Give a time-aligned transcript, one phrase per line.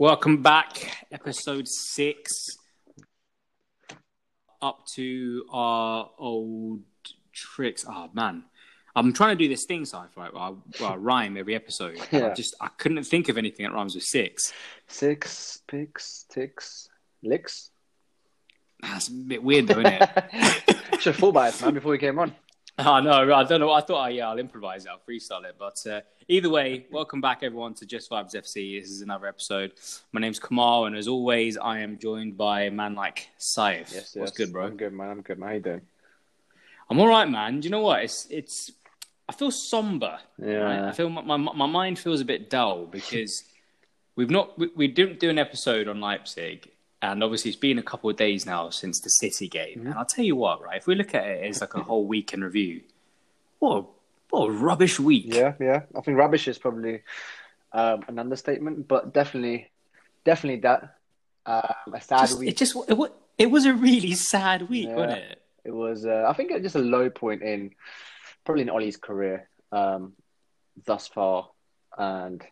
[0.00, 2.32] Welcome back, episode six.
[4.62, 6.80] Up to our old
[7.34, 7.84] tricks.
[7.86, 8.44] Oh man,
[8.96, 10.32] I'm trying to do this thing, sci right?
[10.32, 11.98] Where I, where I rhyme every episode.
[12.12, 14.54] and I just I couldn't think of anything that rhymes with six.
[14.88, 16.88] Six picks, ticks,
[17.22, 17.68] licks.
[18.80, 20.76] That's a bit weird, though, isn't it?
[20.98, 22.34] Should have thought about it, man, before we came on.
[22.78, 23.34] I know.
[23.34, 23.72] I don't know.
[23.72, 24.90] I thought, oh, yeah, I'll improvise it.
[24.90, 25.56] I'll freestyle it.
[25.58, 28.80] But uh, either way, welcome back, everyone, to Just Vibes FC.
[28.80, 29.72] This is another episode.
[30.12, 33.80] My name's Kamal, and as always, I am joined by a man like Saif.
[33.80, 34.16] Yes, yes.
[34.16, 34.66] What's good, bro?
[34.66, 35.10] I'm good, man.
[35.10, 35.48] I'm good, man.
[35.48, 35.80] How you doing?
[36.88, 37.60] I'm all right, man.
[37.60, 38.02] Do you know what?
[38.02, 38.72] It's it's.
[39.28, 40.18] I feel somber.
[40.42, 40.54] Yeah.
[40.56, 40.88] right?
[40.88, 43.44] I feel my, my my mind feels a bit dull because
[44.16, 46.68] we've not we, we didn't do an episode on Leipzig,
[47.02, 49.78] and obviously it's been a couple of days now since the City game.
[49.78, 49.86] Mm-hmm.
[49.86, 50.76] And I'll tell you what, right?
[50.76, 52.82] If we look at it as like a whole week in review,
[53.58, 53.84] what a,
[54.30, 55.24] what a rubbish week.
[55.26, 55.82] Yeah, yeah.
[55.96, 57.02] I think rubbish is probably
[57.72, 59.70] um, an understatement, but definitely,
[60.24, 60.96] definitely that.
[61.46, 62.50] Um, a sad Just- week.
[62.50, 62.98] it just it,
[63.38, 64.94] it was a really sad week, Yeah.
[64.94, 65.42] wasn't it?
[65.64, 67.72] It was, uh, I think, just a low point in
[68.44, 70.12] probably in Ollie's career um,
[70.84, 71.48] thus far.
[71.96, 72.42] And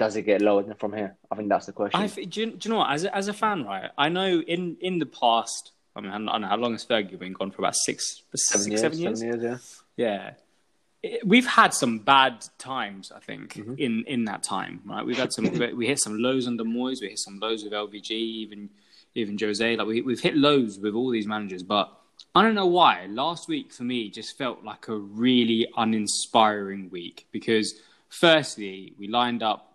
[0.00, 1.16] does it get lower than from here?
[1.30, 2.00] I think that's the question.
[2.00, 2.90] I do, you, do you know what?
[2.90, 3.90] As a, as a fan, right?
[3.96, 5.72] I know in in the past.
[5.94, 8.62] I mean, I don't know how long has Fergie been gone for about six, seven
[8.64, 9.18] six, years, seven years.
[9.20, 9.60] Seven years,
[9.96, 10.06] yeah.
[10.06, 10.30] Yeah.
[11.02, 13.74] It- We've had some bad times, I think, Mm-hmm.
[13.78, 15.04] in, in that time, right?
[15.04, 15.44] We've had some,
[15.76, 18.70] we hit some lows under Moyes, we hit some lows with LVG, even
[19.16, 19.76] even Jose.
[19.76, 21.92] Like we, we've hit lows with all these managers, but
[22.36, 23.06] I don't know why.
[23.06, 27.74] Last week for me just felt like a really uninspiring week because,
[28.08, 29.69] firstly, we lined up.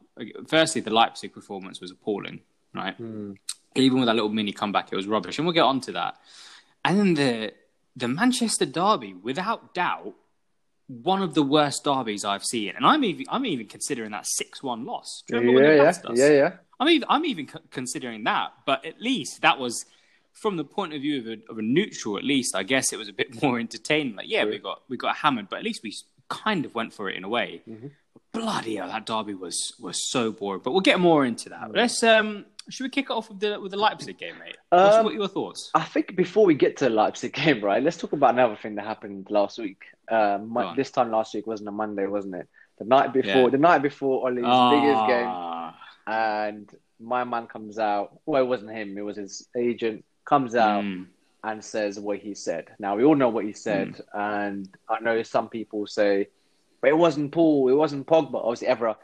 [0.48, 2.42] Firstly, the Leipzig performance was appalling,
[2.74, 2.96] right?
[3.78, 6.16] Even with that little mini comeback, it was rubbish, and we'll get on to that.
[6.84, 7.54] And then the
[7.98, 10.14] the Manchester derby, without doubt,
[10.88, 14.64] one of the worst derbies I've seen, and I'm even I'm even considering that six
[14.64, 15.24] one loss.
[15.28, 16.00] Do you remember Yeah, yeah, us?
[16.16, 16.52] yeah, yeah.
[16.80, 19.86] I'm even I'm even considering that, but at least that was
[20.34, 22.18] from the point of view of a, of a neutral.
[22.18, 24.16] At least I guess it was a bit more entertaining.
[24.16, 25.94] Like, yeah, we got we got hammered, but at least we
[26.30, 27.62] kind of went for it in a way.
[27.68, 27.88] Mm-hmm.
[28.36, 30.62] Bloody hell, that derby was was so boring.
[30.64, 31.72] But we'll get more into that.
[31.74, 34.58] Let's um, should we kick it off with the with the Leipzig game, mate?
[34.70, 35.72] What's, Um, what are your thoughts?
[35.74, 38.76] I think before we get to the Leipzig game, right, let's talk about another thing
[38.76, 39.84] that happened last week.
[40.10, 42.48] Um, Go my, this time last week wasn't a Monday, wasn't it?
[42.78, 43.50] The night before, Yeah.
[43.50, 46.70] the night before Ollie's biggest game, Ah, and
[47.00, 48.20] my man comes out.
[48.26, 50.04] Well, it wasn't him; it was his agent.
[50.26, 51.06] Comes out mm,
[51.44, 52.66] and says what he said.
[52.80, 56.28] Now we all know what he said, and I know some people say,
[56.86, 58.96] "But it wasn't Paul, it wasn't Pogba." Obviously, ever,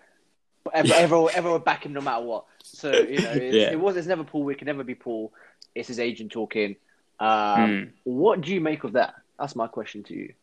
[0.71, 2.45] ever, ever, ever would back him no matter what.
[2.63, 3.71] So you know, it's, Yeah.
[3.71, 3.97] it was.
[3.97, 4.47] It's never Paul.
[4.49, 5.33] It can never be Paul.
[5.73, 6.75] It's his agent talking.
[7.19, 7.89] Um, Mm.
[8.03, 9.15] What do you make of that?
[9.39, 10.33] That's my question to you.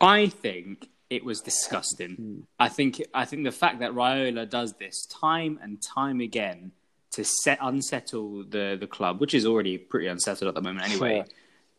[0.00, 2.14] I think it was disgusting.
[2.16, 2.40] Hmm.
[2.60, 6.72] I think I think the fact that Raiola does this time and time again
[7.12, 11.16] to set unsettle the the club, which is already pretty unsettled at the moment anyway.
[11.16, 11.26] Sure.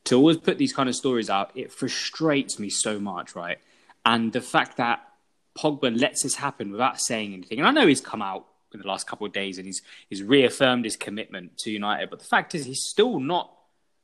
[0.05, 3.59] To always put these kind of stories out, it frustrates me so much, right?
[4.05, 5.01] And the fact that
[5.57, 8.87] Pogba lets this happen without saying anything, and I know he's come out in the
[8.87, 12.53] last couple of days and he's he's reaffirmed his commitment to United, but the fact
[12.55, 13.51] is he's still not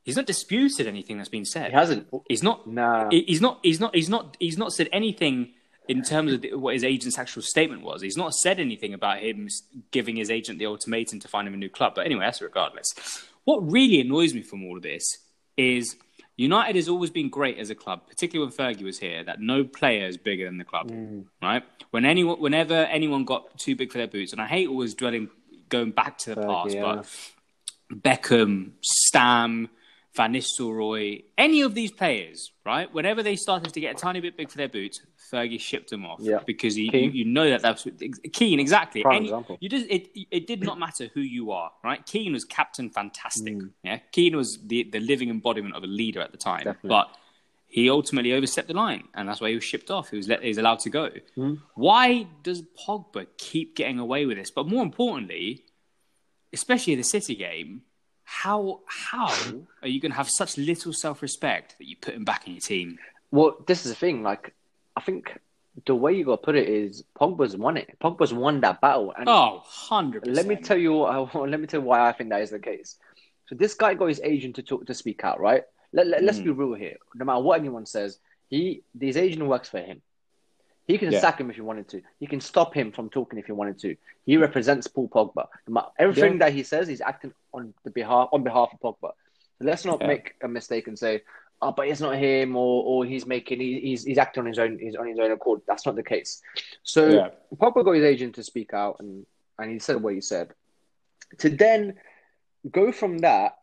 [0.06, 1.70] he's not disputed anything that's been said.
[1.70, 2.08] He hasn't.
[2.28, 2.66] He's not.
[2.66, 3.08] No.
[3.10, 3.60] He's not.
[3.62, 3.94] He's not.
[3.94, 4.36] He's not.
[4.40, 5.52] He's not said anything
[5.88, 8.02] in terms of what his agent's actual statement was.
[8.02, 9.48] He's not said anything about him
[9.90, 11.94] giving his agent the ultimatum to find him a new club.
[11.94, 12.94] But anyway, that's regardless.
[13.44, 15.18] What really annoys me from all of this
[15.56, 15.96] is
[16.36, 19.24] United has always been great as a club, particularly when Fergie was here.
[19.24, 21.24] That no player is bigger than the club, mm.
[21.42, 21.62] right?
[21.90, 25.30] When anyone, whenever anyone got too big for their boots, and I hate always dwelling,
[25.68, 26.82] going back to the Fergie, past, yeah.
[27.90, 29.70] but Beckham, Stam,
[30.16, 32.92] Van Nistelrooy, any of these players, right?
[32.92, 35.00] Whenever they started to get a tiny bit big for their boots,
[35.30, 36.38] Fergie shipped them off Yeah.
[36.46, 37.86] because he, you, you know that that's
[38.32, 39.02] Keane exactly.
[39.02, 39.58] Prime Any, example.
[39.60, 42.04] you just it it did not matter who you are, right?
[42.06, 43.54] Keane was captain fantastic.
[43.56, 43.70] Mm.
[43.84, 46.88] Yeah, Keane was the the living embodiment of a leader at the time, Definitely.
[46.88, 47.08] but
[47.68, 50.08] he ultimately overstepped the line, and that's why he was shipped off.
[50.10, 51.10] He was let, he was allowed to go.
[51.36, 51.60] Mm.
[51.74, 54.50] Why does Pogba keep getting away with this?
[54.50, 55.64] But more importantly,
[56.52, 57.82] especially in the City game,
[58.28, 59.28] how how
[59.82, 62.54] are you going to have such little self respect that you put him back in
[62.54, 62.98] your team?
[63.30, 64.22] Well, this is the thing.
[64.24, 64.52] Like,
[64.96, 65.38] I think
[65.86, 67.96] the way you got to put it is Pogba's won it.
[68.02, 70.94] Pogba's won that battle, and Oh, 100 Let me tell you.
[71.34, 72.96] Let me tell you why I think that is the case.
[73.46, 75.62] So this guy got his agent to talk to speak out, right?
[75.92, 76.28] Let, let, Mm.
[76.28, 76.96] us be real here.
[77.14, 78.18] No matter what anyone says,
[78.48, 80.02] he his agent works for him.
[80.88, 81.20] He can Yeah.
[81.20, 82.02] sack him if he wanted to.
[82.20, 83.96] He can stop him from talking if he wanted to.
[84.24, 85.46] He represents Paul Pogba.
[85.98, 86.38] Everything Yeah.
[86.40, 89.12] that he says, he's acting on the behalf on behalf of Pogba.
[89.58, 90.08] So let's not Yeah.
[90.08, 91.22] make a mistake and say,
[91.62, 94.58] "Oh, but it's not him," or or he's making he, he's he's acting on his
[94.58, 95.62] own he's on his own accord.
[95.66, 96.42] That's not the case.
[96.82, 97.30] So Yeah.
[97.56, 99.26] Pogba got his agent to speak out and
[99.58, 100.52] and he said what he said.
[101.38, 101.98] To then
[102.70, 103.56] go from that,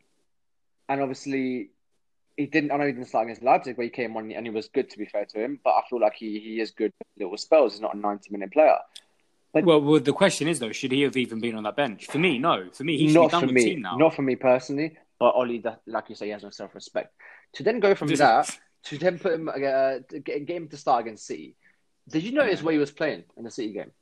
[0.88, 1.70] and obviously
[2.36, 2.72] he didn't.
[2.72, 4.90] I know he didn't start against Leipzig, but he came on and he was good.
[4.90, 7.72] To be fair to him, but I feel like he he is good little spells.
[7.74, 8.78] He's not a ninety minute player.
[9.54, 12.06] But, well, well, the question is though, should he have even been on that bench?
[12.06, 12.68] For me, no.
[12.72, 13.62] For me, he should not for with me.
[13.62, 13.96] the team now.
[13.96, 14.98] Not for me personally.
[15.18, 17.14] But Oli, that- like you say, he has no self respect.
[17.54, 19.52] To then go from that to then put him uh,
[20.24, 21.54] get, get him to start against City.
[22.08, 23.92] Did you notice where he was playing in the City game?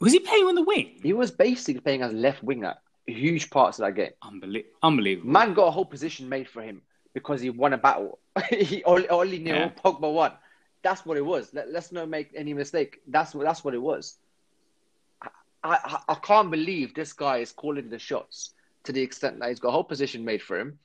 [0.00, 0.98] Was he playing on the wing?
[1.02, 2.74] He was basically playing as left winger.
[3.06, 4.10] Huge parts of that game.
[4.24, 5.30] Unbelie- unbelievable.
[5.30, 6.82] Man got a whole position made for him
[7.14, 8.18] because he won a battle.
[8.50, 9.70] he only, only knew Yeah.
[9.84, 10.32] Pogba won.
[10.82, 11.54] That's what it was.
[11.54, 12.98] Let, let's not make any mistake.
[13.06, 14.16] That's what that's what it was.
[15.66, 18.54] I, I can't believe this guy is calling the shots
[18.84, 20.78] to the extent that he's got a whole position made for him.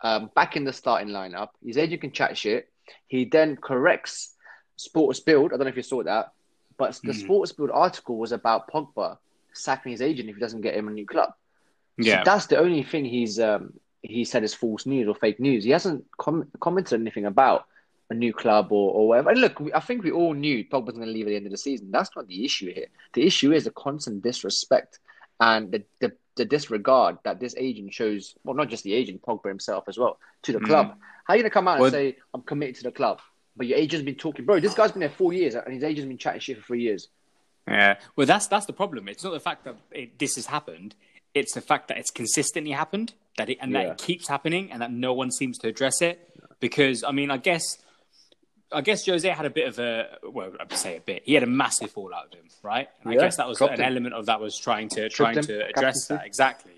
[0.00, 2.68] Um, back in the starting lineup, his agent can chat shit.
[3.06, 4.34] He then corrects
[4.76, 5.52] Sports Bild.
[5.52, 6.32] I don't know if you saw that,
[6.76, 7.22] but the Mhm.
[7.22, 9.18] Sports Bild article was about Pogba
[9.52, 11.30] sacking his agent if he doesn't get him a new club.
[12.00, 12.24] So yeah.
[12.24, 13.72] that's the only thing he's um,
[14.02, 15.64] he said is false news or fake news.
[15.64, 17.66] He hasn't com- commented anything about
[18.10, 19.30] a new club or, or whatever.
[19.30, 21.46] And look, we, I think we all knew Pogba's going to leave at the end
[21.46, 21.90] of the season.
[21.90, 22.86] That's not the issue here.
[23.14, 24.98] The issue is the constant disrespect
[25.40, 28.34] and the, the, the disregard that this agent shows.
[28.44, 30.66] Well, not just the agent, Pogba himself as well to the Mm.
[30.66, 30.86] club.
[31.26, 33.20] How are you going to come out Well- and say I'm committed to the club?
[33.56, 34.58] But your agent's been talking, bro.
[34.58, 37.06] This guy's been there four years, and his agent's been chatting shit for three years.
[37.68, 39.08] Yeah, well, that's that's the problem.
[39.08, 40.96] It's not the fact that it, this has happened;
[41.34, 44.82] it's the fact that it's consistently happened, that it and that it keeps happening, and
[44.82, 46.28] that no one seems to address it.
[46.58, 47.78] Because I mean, I guess,
[48.74, 51.22] I guess Jose had a bit of a well, I'd say a bit.
[51.24, 52.88] He had a massive fallout with him, right?
[53.02, 53.80] And Yeah, I guess that was an him.
[53.80, 56.72] element of that was trying to trying him, to address that exactly.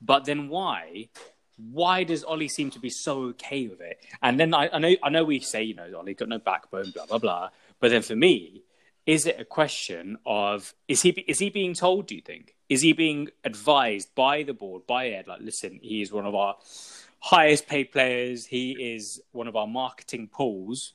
[0.00, 1.08] But then why?
[1.58, 3.98] Why does Ollie seem to be so okay with it?
[4.22, 6.90] And then I, I know I know we say you know Ollie got no backbone,
[6.90, 7.48] blah blah blah.
[7.80, 8.62] But then for me,
[9.06, 12.06] is it a question of is he is he being told?
[12.08, 15.26] Do you think is he being advised by the board by Ed?
[15.28, 16.56] Like, listen, he is one of our
[17.20, 18.46] highest paid players.
[18.46, 20.92] He is one of our marketing pools.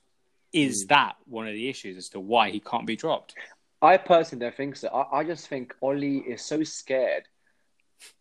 [0.53, 3.35] Is that one of the issues as to why he can't be dropped?
[3.81, 4.89] I personally don't think so.
[4.89, 7.23] I, I just think Oli is so scared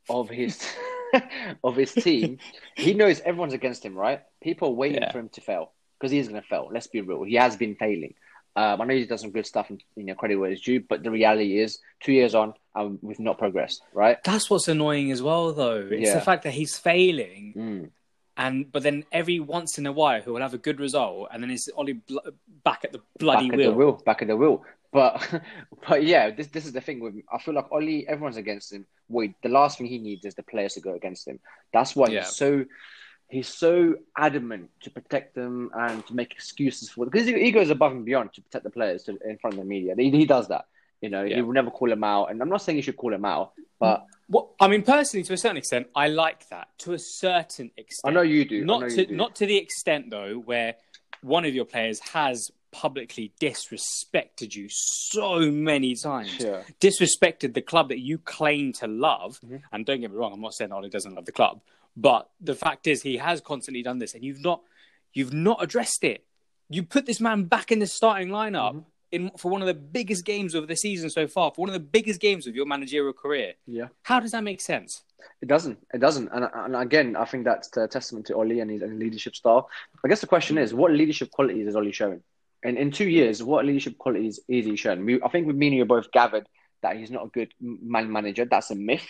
[0.08, 0.64] of his
[1.64, 2.38] of his team.
[2.76, 4.22] he knows everyone's against him, right?
[4.42, 5.12] People are waiting Yeah.
[5.12, 6.68] for him to fail because he's going to fail.
[6.72, 7.22] Let's be real.
[7.24, 8.14] He has been failing.
[8.56, 10.80] Um, I know he's done some good stuff and you know credit where it's due,
[10.80, 14.18] but the reality is, two years on, um, we've not progressed, right?
[14.24, 15.88] That's what's annoying as well, though.
[15.90, 16.14] It's Yeah.
[16.14, 17.90] the fact that he's failing, Mm.
[18.40, 21.42] And but then every once in a while he will have a good result, and
[21.42, 22.18] then it's Ollie bl-
[22.64, 23.70] back at the bloody back at wheel.
[23.70, 24.64] the wheel, back at the wheel.
[24.92, 25.42] But
[25.88, 27.22] but yeah, this this is the thing with him.
[27.32, 28.86] I feel like Oli, everyone's against him.
[29.10, 31.38] Wait, the last thing he needs is the players to go against him.
[31.74, 32.20] That's why Yeah.
[32.20, 32.64] he's so
[33.28, 37.52] he's so adamant to protect them and to make excuses for them because he, he
[37.52, 39.94] goes above and beyond to protect the players to, in front of the media.
[39.96, 40.64] He, he does that.
[41.02, 43.14] You know, he will never call him out, and I'm not saying you should call
[43.14, 44.06] him out, but mm.
[44.30, 46.68] Well, I mean, personally, to a certain extent, I like that.
[46.80, 48.64] To a certain extent, I know you do.
[48.64, 49.14] Not to do.
[49.14, 50.76] not to the extent though where
[51.20, 56.62] one of your players has publicly disrespected you so many times Yeah.
[56.80, 59.62] disrespected the club that you claim to love Mhm.
[59.72, 61.60] and don't get me wrong i'm not saying ollie doesn't love the club
[61.96, 64.62] but the fact is he has constantly done this and you've not
[65.12, 66.24] you've not addressed it
[66.68, 68.84] you put this man back in the starting lineup Mhm.
[69.12, 71.74] In for one of the biggest games of the season so far for one of
[71.74, 73.88] the biggest games of your managerial career Yeah.
[74.02, 75.02] how does that make sense
[75.42, 75.78] It doesn't.
[75.92, 76.28] It doesn't.
[76.34, 79.68] And, and again, I think that's a testament to Oli and his and leadership style.
[80.02, 82.22] I guess the question is, what leadership qualities is Oli showing?
[82.66, 85.04] And in two years, what leadership qualities is he showing?
[85.04, 86.46] We, I think with me and you both gathered
[86.82, 88.44] that he's not a good man manager.
[88.46, 89.06] That's a myth.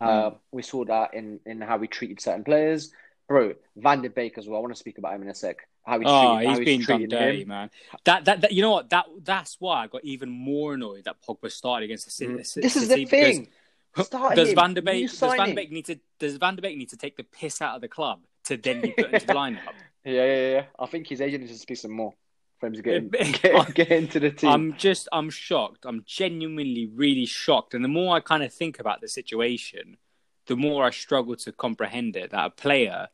[0.00, 2.90] Uh, we saw that in, in how we treated certain players.
[3.32, 4.58] Bro, Van de Beek as well.
[4.58, 5.56] I want to speak about him in a sec.
[5.84, 7.48] How he Oh, treated, how he's been done dirty, him.
[7.48, 7.70] man.
[8.04, 11.16] That, that that you know what that that's why I got even more annoyed that
[11.26, 12.34] Pogba started against the City.
[12.34, 12.54] Mm.
[12.54, 13.48] This is the thing.
[13.96, 14.54] Does him.
[14.54, 16.90] Van der New Beek does Van der Beek need to does Van der Beek need
[16.90, 19.58] to take the piss out of the club to then be put into the lineup?
[20.04, 20.64] Yeah, yeah, yeah.
[20.78, 22.12] I think his agent needs to speak some more
[22.58, 24.50] for him to get, in, get, get into the team.
[24.50, 25.84] I'm just I'm shocked.
[25.84, 27.72] I'm genuinely really shocked.
[27.74, 29.96] And the more I kind of think about the situation,
[30.46, 32.30] the more I struggle to comprehend it.
[32.30, 33.08] That a player,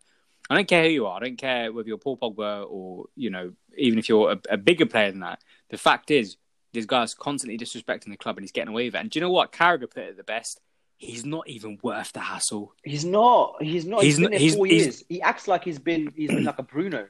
[0.50, 1.16] I don't care who you are.
[1.16, 4.56] I don't care whether you're Paul Pogba or you know even if you're a, a
[4.56, 5.40] bigger player than that.
[5.70, 6.36] The fact is,
[6.72, 8.98] this guy's constantly disrespecting the club and he's getting away with it.
[8.98, 9.52] And do you know what?
[9.52, 10.60] Carragher put it the best.
[10.96, 12.74] He's not even worth the hassle.
[12.82, 13.56] He's not.
[13.62, 14.02] He's not.
[14.02, 15.04] He's He's been not- there he's- four he's- years.
[15.08, 16.12] He acts like he's been.
[16.16, 17.06] He's been like a Bruno.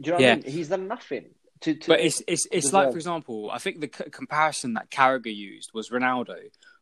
[0.00, 0.44] Do you know what I mean?
[0.44, 1.26] He's done nothing.
[1.62, 4.90] To, to But it's it's it's like, for example, I think the c- comparison that
[4.90, 6.36] Carragher used was Ronaldo,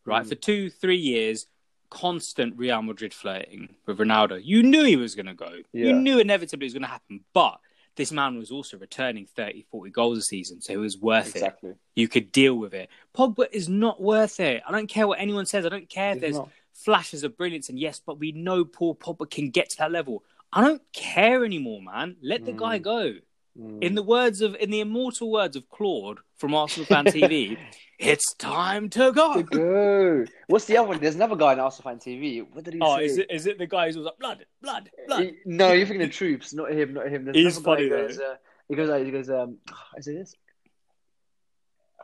[0.04, 0.24] right?
[0.24, 0.28] Mm.
[0.28, 1.46] For two, three years,
[1.90, 4.40] constant Real Madrid flirting with Ronaldo.
[4.42, 5.50] You knew he was going to go.
[5.72, 5.86] Yeah.
[5.86, 7.20] You knew inevitably it was going to happen.
[7.32, 7.58] But
[7.96, 11.70] this man was also returning 30, 40 goals a season, so it was worth Exactly.
[11.70, 11.76] it.
[11.94, 12.90] You could deal with it.
[13.14, 14.62] Pogba is not worth it.
[14.66, 15.64] I don't care what anyone says.
[15.64, 16.50] I don't care if there's not.
[16.72, 20.22] flashes of brilliance, and yes, but we know Paul Pogba can get to that level.
[20.52, 22.16] I don't care anymore, man.
[22.22, 22.82] Let the guy mm.
[22.82, 23.14] go.
[23.58, 23.82] Mm.
[23.82, 27.56] In the words of, in the immortal words of Claude from Arsenal Fan TV,
[27.98, 29.42] it's time to go.
[29.42, 30.24] Go.
[30.48, 31.00] What's the other one?
[31.00, 32.46] There's another guy on Arsenal fan TV.
[32.52, 33.06] What did he Oh, say?
[33.06, 35.22] is it is it the guy who's like blood, blood, blood?
[35.24, 37.24] He- no, you're thinking of Troopz, not him, not him.
[37.24, 38.34] There's He's another guy funny, who goes, uh,
[38.68, 39.56] he goes, uh, he goes, um,
[39.96, 40.34] is it this?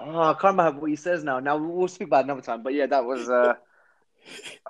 [0.01, 1.39] Oh, I can't remember what he says now.
[1.41, 2.63] Now we'll speak about it another time.
[2.63, 3.29] But yeah, that was.
[3.29, 3.55] Uh,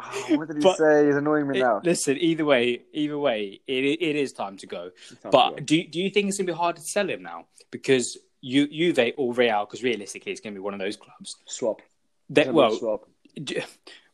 [0.02, 1.06] oh, what did he But- say?
[1.06, 1.80] He's annoying me now.
[1.84, 4.90] listen, either way, either way, it it is time to go.
[4.90, 5.56] Time to But go.
[5.64, 9.12] do do you think it's gonna be hard to sell him now because you Juve
[9.16, 9.64] or Real?
[9.64, 11.36] Because realistically, it's gonna be one of those clubs.
[11.46, 11.82] swap.
[12.30, 13.08] That well, swap.
[13.42, 13.62] d-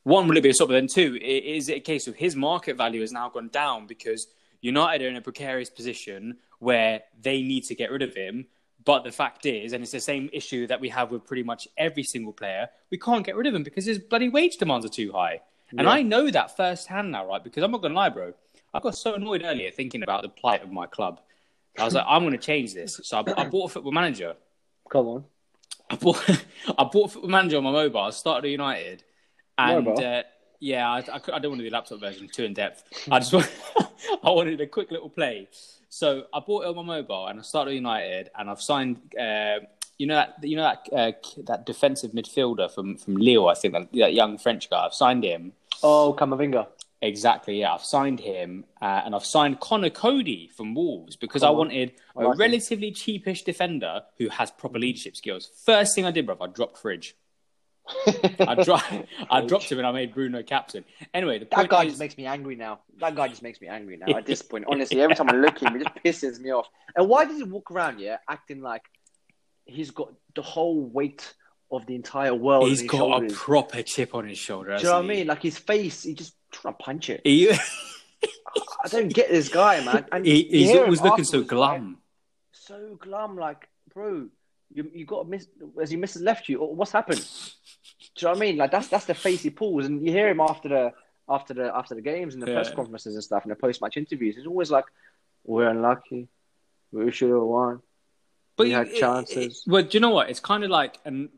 [0.03, 0.69] one will it be a swap?
[0.71, 3.87] But then two, is it a case of his market value has now gone down
[3.87, 4.27] because
[4.61, 8.47] United are in a precarious position where they need to get rid of him.
[8.89, 11.69] But the fact is, and it's the same issue that we have with pretty much
[11.77, 14.89] every single player, we can't get rid of him because his bloody wage demands are
[14.89, 15.43] too high.
[15.73, 15.91] And Yeah.
[15.91, 17.45] I know that firsthand now, right?
[17.45, 18.33] Because I'm not going to lie, bro.
[18.73, 21.21] I got so annoyed earlier thinking about the plight of my club.
[21.79, 22.99] I was like, I'm going to change this.
[23.05, 24.37] So I, I bought a football manager.
[24.89, 25.25] Come on.
[25.91, 26.27] I bought
[26.79, 28.01] I bought Football Manager on my mobile.
[28.01, 29.05] I started at United,
[29.59, 30.23] and uh,
[30.61, 32.85] yeah, I, I, I don't want to do the laptop version too in depth.
[33.11, 33.51] I just want,
[34.25, 35.49] I wanted a quick little play.
[35.89, 39.01] So I bought it on my mobile, and I started United, and I've signed.
[39.19, 39.61] Uh,
[39.99, 41.13] you know that you know that uh,
[41.47, 44.85] that defensive midfielder from from Lille, I think that, that young French guy.
[44.85, 45.53] I've signed him.
[45.83, 46.69] Oh, Camavinga.
[47.01, 47.73] Exactly, yeah.
[47.75, 51.57] I've signed him, uh, and I've signed Conor Coady from Wolves because Come I on.
[51.59, 52.41] wanted I a like him.
[52.41, 55.51] relatively cheapish defender who has proper leadership skills.
[55.65, 57.15] First thing I did, bro, I dropped Fridge.
[58.41, 58.79] I, dro-
[59.31, 60.85] I dropped him and I made Bruno captain.
[61.15, 62.81] Anyway, the That guy is, just makes me angry now.
[63.01, 64.17] That guy just makes me angry now.
[64.17, 66.67] At this point, honestly, every time I look at him, it just pisses me off.
[66.97, 68.83] And why does he walk around, yeah, acting like
[69.65, 71.35] he's got the whole weight
[71.71, 73.33] of the entire world He's got shoulders?
[73.33, 74.77] a proper chip on his shoulder.
[74.77, 75.27] Do you know what I mean?
[75.27, 77.21] Like his face, he just trying to punch it.
[77.25, 77.51] He,
[78.85, 80.07] I don't get this guy, man.
[80.11, 81.99] And he, he's always looking so glum.
[82.53, 83.37] so glum.
[83.37, 84.29] Like, bro,
[84.73, 85.47] you you got miss
[85.81, 86.59] as he misses left you.
[86.59, 87.27] or What's happened?
[88.19, 88.57] Do you know what I mean?
[88.57, 90.93] Like that's that's the face he pulls, and you hear him after the
[91.29, 93.97] after the after the games and the press conferences and stuff and the post match
[93.97, 94.35] interviews.
[94.37, 94.87] He's always like,
[95.45, 96.27] "We're unlucky.
[96.91, 97.81] We should have won."
[98.59, 99.63] We you- had it- chances.
[99.67, 100.31] it- well, do you know what?
[100.31, 101.29] It's kind of like, and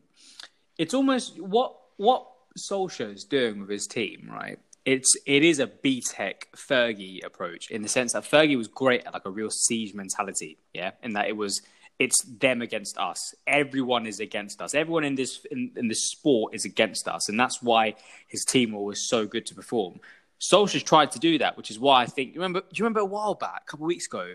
[0.79, 4.57] it's almost what what Solskjaer's doing with his team, right?
[4.83, 9.13] It's it is a BTEC Fergie approach in the sense that Fergie was great at
[9.13, 11.61] like a real siege mentality, yeah, in that it was
[12.03, 13.19] it's them against us.
[13.45, 14.73] Everyone is against us.
[14.73, 17.83] Everyone in this in, in this sport is against us, and that's why
[18.27, 19.99] his team was so good to perform.
[20.39, 22.33] Solskjaer's tried to do that, which is why I think.
[22.33, 22.61] You remember?
[22.61, 24.33] Do you remember a while back, a couple of weeks ago,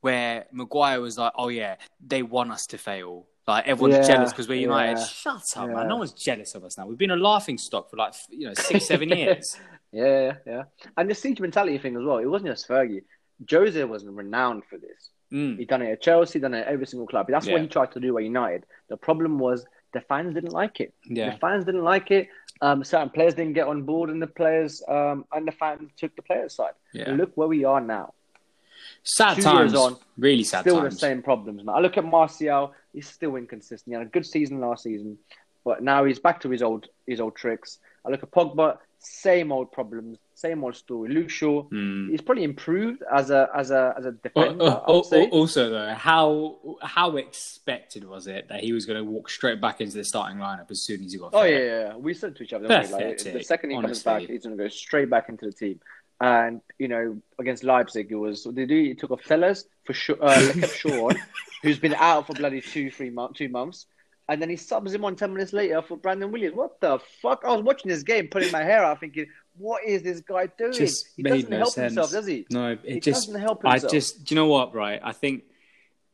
[0.00, 4.30] where Maguire was like, "Oh yeah, they want us to fail." Like everyone's Yeah, jealous
[4.32, 4.98] because we're United.
[4.98, 5.74] yeah, Shut up, yeah.
[5.74, 5.88] man!
[5.88, 6.86] No one's jealous of us now.
[6.86, 9.56] We've been a laughing stock for like you know six, seven years.
[9.92, 10.62] Yeah, yeah, yeah.
[10.96, 12.18] And the siege mentality thing as well.
[12.18, 13.02] It wasn't just Fergie.
[13.48, 15.10] Jose was renowned for this.
[15.34, 15.58] Mm.
[15.58, 17.26] He done it at Chelsea, done it at every single club.
[17.28, 17.54] That's Yeah.
[17.54, 18.64] what he tried to do at United.
[18.88, 20.94] The problem was the fans didn't like it.
[21.06, 22.28] Yeah, The fans didn't like it.
[22.60, 26.14] Um, certain players didn't get on board, and the players um, and the fans took
[26.16, 26.74] the players' side.
[26.92, 27.08] yeah.
[27.08, 28.14] And look where we are now.
[29.02, 29.74] Sad two times.
[29.74, 30.94] on, really sad Still times.
[30.94, 31.74] the same problems, man.
[31.74, 33.92] I look at Martial; he's still inconsistent.
[33.92, 35.18] He had a good season last season,
[35.64, 37.78] but now he's back to his old his old tricks.
[38.04, 41.08] I look at Pogba; same old problems, same old story.
[41.10, 42.10] Luke Shaw, Mm.
[42.10, 44.64] he's probably improved as a as a as a Uh, defender.
[44.64, 49.28] uh, uh, also, though, how how expected was it that he was going to walk
[49.30, 51.30] straight back into the starting lineup as soon as he got?
[51.32, 51.52] Oh fit?
[51.52, 52.68] yeah, yeah, we said to each other.
[52.68, 52.88] Like,
[53.18, 53.92] the second he honestly.
[53.92, 55.80] comes back, he's going to go straight back into the team.
[56.20, 58.74] And you know, against Leipzig, it was they do?
[58.76, 61.16] He took off Telles for sure, uh, kept Shaw on,
[61.62, 63.86] who's been out for bloody two, three months, two months,
[64.28, 66.54] and then he subs him on ten minutes later for Brandon Williams.
[66.56, 67.42] What the fuck?
[67.44, 69.26] I was watching this game, putting my hair out, thinking,
[69.56, 70.72] what is this guy doing?
[70.72, 71.94] Just he made doesn't no help sense.
[71.94, 72.46] himself, does he?
[72.50, 73.84] No, it He just doesn't help himself.
[73.92, 74.74] I just, do you know what?
[74.74, 75.44] Right, I think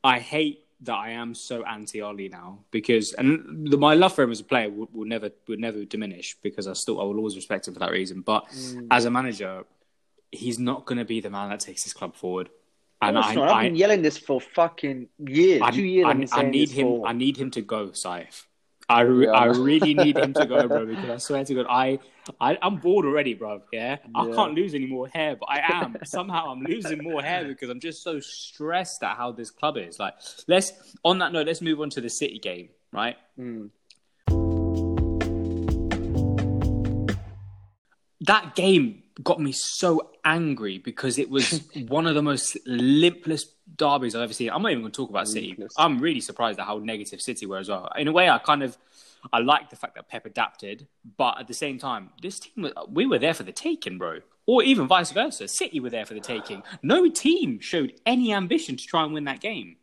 [0.04, 4.22] I hate that I am so anti Ollie now because, and the, my love for
[4.22, 7.16] him as a player will, will never would never diminish because I still I will
[7.16, 8.22] always respect him for that reason.
[8.22, 8.86] But Mm.
[8.90, 9.64] as a manager,
[10.32, 12.48] he's not going to be the man that takes his club forward.
[13.02, 13.48] And No, I, not.
[13.48, 15.62] I've I, been yelling this for fucking years.
[15.64, 16.06] I, Two years.
[16.06, 16.86] I, I've I need him.
[16.86, 18.44] for- I need him to go, Saif.
[18.90, 19.30] I, Yeah.
[19.30, 20.86] I really need him to go, bro.
[20.86, 21.98] Because I swear to God, I,
[22.40, 23.62] I I'm bored already, bro.
[23.72, 27.44] Yeah, I can't lose any more hair, but I am somehow I'm losing more hair
[27.46, 29.98] because I'm just so stressed at how this club is.
[29.98, 30.14] Like,
[30.48, 30.72] let's
[31.04, 33.16] on that note, let's move on to the City game, right?
[33.38, 33.70] Mm.
[38.20, 43.44] that game got me so angry because it was one of the most limpless
[43.76, 44.50] derbies I've ever seen.
[44.50, 45.56] I'm not even going to talk about City.
[45.76, 47.88] I'm really surprised at how negative City were as well.
[47.96, 48.76] In a way, I kind of
[49.32, 50.86] I like the fact that Pep adapted,
[51.16, 54.20] but at the same time, this team we were there for the taking, bro.
[54.46, 56.62] Or even vice versa, City were there for the taking.
[56.82, 59.76] No team showed any ambition to try and win that game.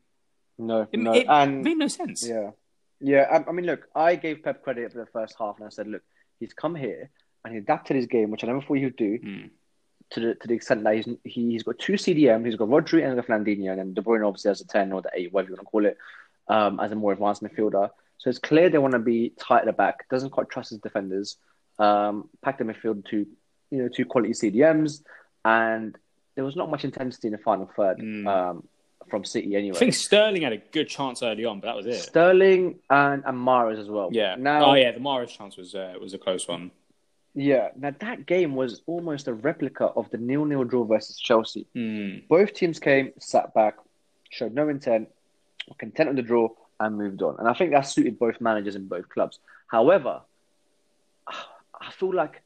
[0.58, 2.28] No, It, no, it and made no sense.
[2.28, 2.52] yeah,
[3.00, 3.22] yeah.
[3.32, 5.88] I, I mean, look, I gave Pep credit for the first half, and I said,
[5.88, 6.02] look,
[6.40, 7.10] he's come here
[7.46, 9.20] and he adapted his game, which I never thought he would do.
[9.20, 9.50] Mm.
[10.12, 13.06] To the to the extent that he's he, he's got two CDM, he's got Rodri
[13.06, 15.56] and Fernandinho, and then De Bruyne obviously has a ten or the eight, whatever you
[15.56, 15.98] want to call it,
[16.48, 17.90] um, as a more advanced midfielder.
[18.20, 20.08] So it's clear they want to be tight at the back.
[20.10, 21.36] Doesn't quite trust his defenders.
[21.78, 23.26] Um, packed the midfield to
[23.70, 25.04] you know two quality CDMs,
[25.44, 25.98] and
[26.36, 28.28] there was not much intensity in the final third Mm.
[28.28, 28.64] um,
[29.10, 29.76] from City anyway.
[29.76, 31.96] I think Sterling had a good chance early on, but that was it.
[31.96, 34.10] Sterling and and Mahrez as well.
[34.12, 34.36] Yeah.
[34.38, 36.72] Now, oh yeah, the Mahrez chance was uh, was a close one.
[37.38, 37.70] Yeah.
[37.76, 41.68] Now that game was almost a replica of the nil-nil draw versus Chelsea.
[41.76, 42.28] Mm.
[42.28, 43.76] Both teams came, sat back,
[44.30, 45.10] showed no intent,
[45.68, 47.36] were content with the draw, and moved on.
[47.38, 49.40] And I think that suited both managers in both clubs.
[49.68, 50.22] However,
[51.28, 52.42] I feel like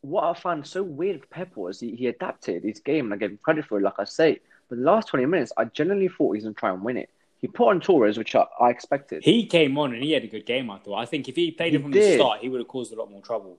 [0.00, 3.18] what I found so weird with Pep was he, he adapted his game, and I
[3.18, 4.40] gave him credit for it, like I say.
[4.68, 6.96] But the last 20 minutes, I genuinely thought he was going to try and win
[6.96, 7.10] it.
[7.38, 9.24] He put on Torres, which I, I expected.
[9.24, 10.70] He came on and he had a good game.
[10.70, 10.94] I thought.
[10.94, 12.96] I think if he played He him from the start, he would have caused a
[12.96, 13.58] lot more trouble.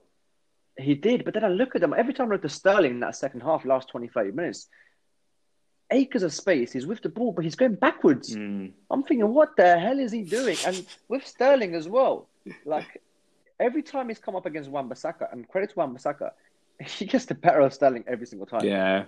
[0.76, 3.00] He did, but then I look at them every time I look at Sterling in
[3.00, 4.68] that second half, last 20, 30 minutes,
[5.90, 6.72] acres of space.
[6.72, 8.34] He's with the ball, but he's going backwards.
[8.34, 8.72] Mm.
[8.90, 10.56] I'm thinking, what the hell is he doing?
[10.66, 12.28] And with Sterling as well,
[12.64, 13.02] like
[13.60, 16.32] every time he's come up against Wan Bissaka, and credit to Wan Bissaka,
[16.80, 18.64] he gets the better of Sterling every single time.
[18.64, 19.04] Yeah.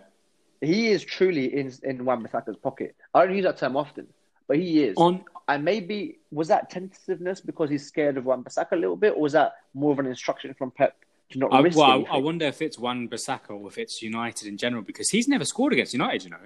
[0.60, 2.96] He is truly in in Wan Bissaka's pocket.
[3.12, 4.06] I don't use that term often,
[4.48, 4.96] but he is.
[4.96, 9.14] On And maybe was that tentativeness because he's scared of Wan Bissaka a little bit,
[9.14, 10.96] or was that more of an instruction from Pep
[11.34, 12.12] not I, well, I, anything?
[12.12, 15.44] I wonder if it's Wan Bissaka or if it's United in general because he's never
[15.44, 16.24] scored against United.
[16.24, 16.36] You know,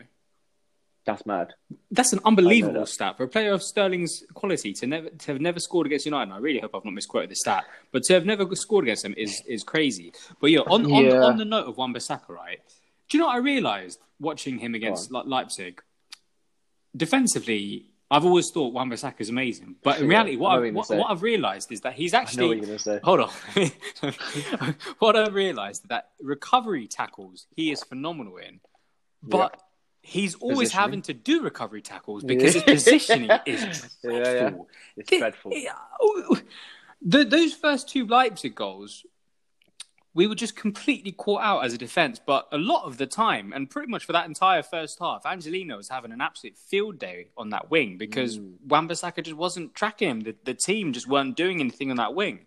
[1.04, 1.52] That's mad.
[1.90, 2.88] that's an unbelievable that.
[2.88, 6.24] stat for a player of Sterling's quality to never to have never scored against United.
[6.24, 9.02] And I really hope I've not misquoted the stat, but to have never scored against
[9.02, 10.12] them is is crazy.
[10.40, 11.24] But yeah, on on, Yeah.
[11.24, 12.60] on the note of Wan Bissaka, right?
[13.08, 15.82] Do you know what I realised watching him against Le- Leipzig?
[16.96, 20.74] Defensively, I've always thought Wan Bissaka is amazing, but in Yeah, reality, what, what I've,
[20.74, 23.00] what, what I've realised is that he's I actually what you're say.
[23.04, 23.30] Hold on.
[24.98, 28.60] what I realised that recovery tackles he is phenomenal in,
[29.22, 29.60] but
[30.02, 34.22] he's always having to do recovery tackles because his positioning is Yeah, yeah.
[34.50, 34.68] dreadful.
[34.96, 35.52] It's dreadful.
[35.54, 35.72] yeah,
[37.02, 39.04] the- those first two Leipzig goals,
[40.12, 42.20] we were just completely caught out as a defence.
[42.24, 45.76] But a lot of the time, and pretty much for that entire first half, Angelino
[45.76, 48.54] was having an absolute field day on that wing because Mm.
[48.66, 50.20] Wan-Bissaka just wasn't tracking him.
[50.20, 52.46] The, the team just weren't doing anything on that wing.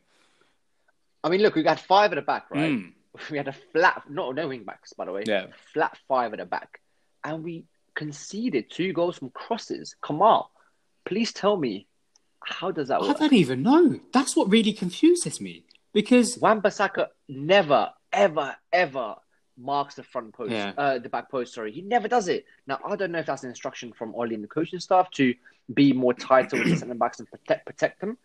[1.23, 2.71] I mean, look, we got five at the back, right?
[2.71, 2.93] Mm.
[3.29, 5.23] We had a flat, not no wing backs, by the way.
[5.27, 5.45] Yeah.
[5.71, 6.81] Flat five at the back.
[7.23, 9.95] And we conceded two goals from crosses.
[10.03, 10.49] Kamal,
[11.05, 11.85] please tell me,
[12.43, 13.15] how does that work?
[13.15, 13.99] I don't even know.
[14.11, 19.15] That's what really confuses me because Wan Bissaka never, ever, ever
[19.57, 20.73] marks the front post, Yeah.
[20.77, 21.53] uh, the back post.
[21.53, 22.45] Sorry, he never does it.
[22.67, 25.33] Now I don't know if that's an instruction from Ollie and the coaching staff to
[25.73, 28.17] be more tighter with the centre backs and protect protect them,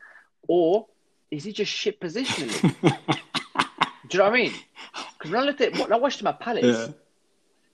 [0.48, 0.86] or
[1.30, 2.54] is he just shit positioning?
[2.82, 4.52] Do you know what I mean?
[5.18, 6.94] Because when I looked at, when I watched him at Palace, Yeah.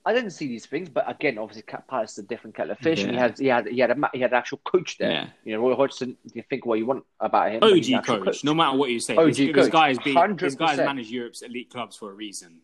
[0.07, 0.89] I didn't see these things.
[0.89, 3.47] But again, obviously, Cat Palace is a different kettle of fish, and he had he
[3.47, 5.11] had he had a he had an actual coach there.
[5.11, 5.27] Yeah.
[5.43, 6.17] You know, Roy Hodgson.
[6.25, 8.99] Do you think what you want about him, OG actual coach, no matter what you
[8.99, 11.95] say, OG this, this coach, guy has been this guy has managed Europe's elite clubs
[11.97, 12.59] for a reason.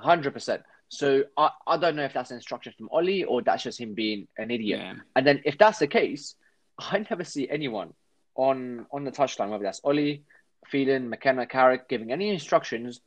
[0.00, 0.62] Hundred percent.
[0.88, 3.94] So I, I don't know if that's an instruction from Ollie or that's just him
[3.94, 4.80] being an idiot.
[4.80, 4.94] Yeah.
[5.16, 6.34] And then if that's the case,
[6.78, 7.92] I never see anyone
[8.34, 10.24] on on the touchline, whether that's Ollie,
[10.68, 13.00] Phelan, McKenna, Carrick, giving any instructions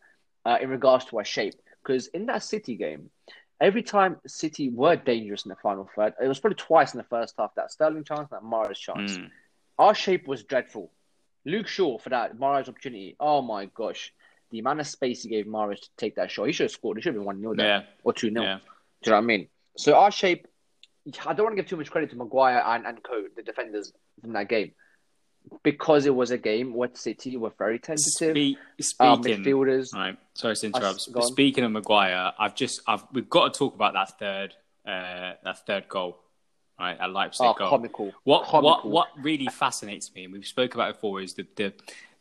[0.46, 1.56] uh, in regards to our shape.
[1.84, 3.10] Because in that City game,
[3.62, 7.04] every time City were dangerous in the final third, it was probably twice in the
[7.06, 7.54] first half.
[7.56, 9.18] That Sterling chance, that Mahrez chance.
[9.18, 9.30] Mm.
[9.78, 10.92] Our shape was dreadful.
[11.46, 13.16] Luke Shaw for that Mahrez opportunity.
[13.20, 14.14] Oh my gosh.
[14.52, 16.98] The amount of space he gave Mahrez to take that shot, he should have scored.
[16.98, 17.84] He should have been 1 0 there Yeah.
[18.04, 18.42] or 2 0.
[18.44, 18.58] Yeah.
[19.02, 19.48] Do you know what I mean?
[19.78, 20.48] So our shape,
[21.26, 23.92] I don't want to give too much credit to Maguire and, and Co, the defenders
[24.22, 24.72] from that game,
[25.64, 28.32] because it was a game where City were very tentative.
[28.32, 28.58] Speak,
[29.00, 30.18] Our speaking, midfielders, right?
[30.34, 31.02] Sorry to interrupt.
[31.02, 34.54] Speaking of Maguire, I've just I've we've got to talk about that third
[34.86, 36.18] uh, that third goal,
[36.80, 36.98] right?
[37.00, 37.70] At Leipzig are goal.
[37.70, 38.12] comical.
[38.24, 38.64] What comical.
[38.72, 41.74] what what really fascinates me, and we've spoke about it before, is the, the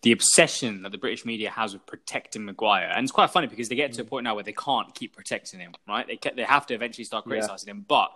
[0.03, 3.69] the obsession that the British media has with protecting Maguire, and it's quite funny because
[3.69, 3.97] they get Mm.
[3.97, 6.07] to a point now where they can't keep protecting him, right?
[6.07, 7.31] They they have to eventually start Yeah.
[7.31, 7.85] criticizing him.
[7.89, 8.11] But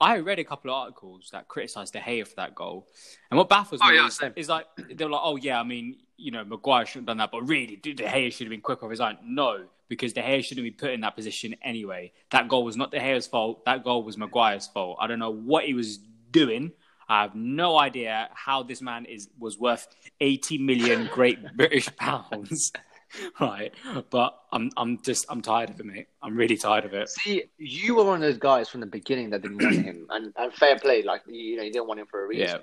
[0.00, 2.86] I read a couple of articles that criticized De Gea for that goal,
[3.30, 5.64] and what baffles Oh, me yeah, is, is like they were like, oh yeah, I
[5.64, 8.60] mean, you know, Maguire shouldn't have done that, but really, De Gea should have been
[8.60, 9.18] quicker." off his own.
[9.24, 12.12] No, because De Gea shouldn't be put in that position anyway.
[12.30, 13.64] That goal was not De Gea's fault.
[13.64, 14.98] That goal was Maguire's fault.
[15.00, 15.98] I don't know what he was
[16.30, 16.72] doing.
[17.08, 19.88] I have no idea how this man is was worth
[20.20, 22.70] 80 million Great British pounds.
[23.40, 23.72] right,
[24.10, 26.08] but I'm I'm just I'm tired of it, mate.
[26.22, 27.08] I'm really tired of it.
[27.08, 30.32] See, you were one of those guys from the beginning that didn't want him, and,
[30.36, 32.48] and fair play, like you know, you didn't want him for a reason.
[32.48, 32.58] Yeah.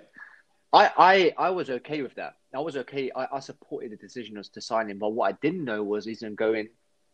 [0.74, 2.36] I, I, I was okay with that.
[2.54, 3.10] I was okay.
[3.16, 6.20] I, I supported the decision to sign him, but what I didn't know was he's
[6.20, 6.68] going to go in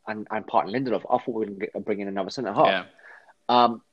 [0.07, 1.03] and, and partner Lindelof.
[1.05, 2.67] I thought we were going to bring in another centre half.
[2.67, 2.85] Yeah.
[3.47, 3.83] Um,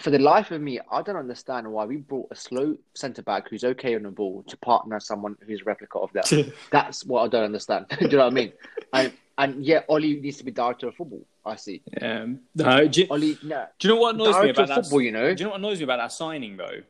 [0.00, 3.48] for the life of me, I don't understand why we brought a slow centre back
[3.48, 6.52] who's okay on the ball to partner someone who's a replica of that.
[6.72, 7.86] That's what I don't understand.
[7.98, 8.52] Do you know what I mean?
[8.92, 11.24] And and yeah, Ollie needs to be director of football.
[11.44, 11.82] I see.
[12.00, 14.68] Um, no, do, you, Ollie, no, do you know what annoys me director about of
[14.68, 14.82] that?
[14.84, 15.02] football.
[15.02, 16.80] You know, Do you know what annoys me about that signing though?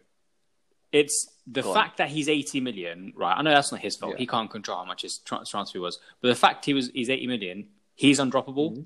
[0.93, 1.75] It's the Go on.
[1.75, 3.35] fact that he's 80 million, right?
[3.37, 4.13] I know that's not his fault.
[4.13, 4.19] Yeah.
[4.19, 7.11] He can't control how much his tra- transfer was, but the fact he was he's
[7.11, 8.73] 80 million, he's undroppable.
[8.73, 8.83] Mm-hmm.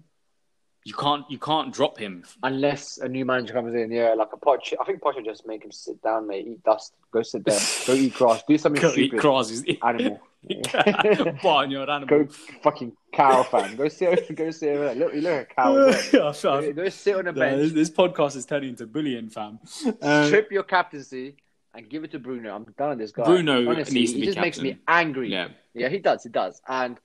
[0.85, 2.25] You can't you can't drop him.
[2.43, 4.73] unless a new manager comes in, yeah, like a Poch.
[4.81, 7.61] I think Poch will just make him sit down, mate, eat dust, go sit there,
[7.87, 9.21] go eat grass, do something Go eat stupid.
[9.21, 9.51] grass.
[9.51, 10.21] He's- Animal.
[11.43, 12.07] Barnyard animal.
[12.25, 12.29] go
[12.63, 13.77] fucking cow fan.
[13.77, 14.35] Go sit.
[14.37, 14.71] Go sit.
[14.77, 14.95] over there.
[14.95, 15.77] Look, you look a cow.
[15.77, 16.25] as well.
[16.27, 16.61] Yeah, fam.
[16.63, 17.61] Go- Go sit on a bench.
[17.61, 19.59] this, this podcast is turning into bullying, fam.
[20.01, 21.35] Um, strip your captaincy
[21.75, 22.55] and give it to Bruno.
[22.55, 23.25] I'm done with this guy.
[23.25, 25.31] Bruno Honestly, he just makes me angry.
[25.33, 26.23] yeah, Yeah, he does.
[26.23, 26.63] He does.
[26.69, 26.99] And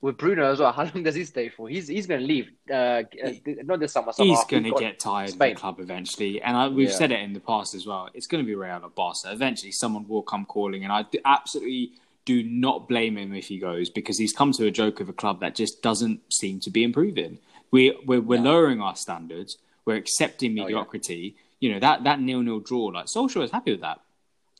[0.00, 1.68] with Bruno as well, how long does he stay for?
[1.68, 2.50] He's he's going to leave.
[2.70, 3.02] Uh, uh,
[3.64, 4.12] not this summer.
[4.12, 5.52] summer he's going to get tired Spain.
[5.52, 6.94] of the club eventually, and I, we've Yeah.
[6.94, 8.08] said it in the past as well.
[8.14, 9.30] It's going to be Real or Barca.
[9.32, 11.92] Eventually, someone will come calling, and I absolutely
[12.24, 15.12] do not blame him if he goes because he's come to a joke of a
[15.12, 17.38] club that just doesn't seem to be improving.
[17.70, 18.52] We we're, we're No.
[18.52, 19.58] lowering our standards.
[19.84, 20.62] We're accepting Oh, yeah.
[20.64, 21.36] mediocrity.
[21.60, 22.86] You know that that nil nil draw.
[22.86, 24.00] Like Solskjaer is happy with that.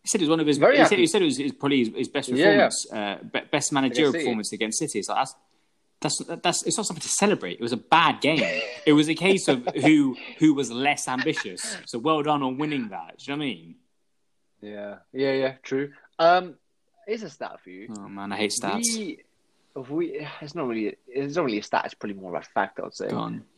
[0.07, 0.59] He said it was one of his.
[0.59, 2.69] Very he, said, he said it was his, probably his, his best Yeah, yeah.
[2.69, 5.01] performance, uh, best managerial performance against City.
[5.01, 5.35] It's like that's
[6.01, 7.55] that's that's it's not something to celebrate.
[7.59, 8.39] It was a bad game.
[8.87, 11.77] it was a case of who who was less ambitious.
[11.87, 13.19] So well done on winning that.
[13.19, 13.75] Do you know what I mean?
[14.61, 15.53] Yeah, yeah, yeah.
[15.65, 15.93] True.
[16.21, 16.55] Um,
[17.09, 17.89] here's a stat for you.
[17.99, 18.85] Oh man, I hate stats.
[18.95, 19.25] We,
[19.91, 21.83] we, it's not really, it's not really a stat.
[21.87, 22.79] It's probably more of a fact.
[22.79, 23.11] I would say.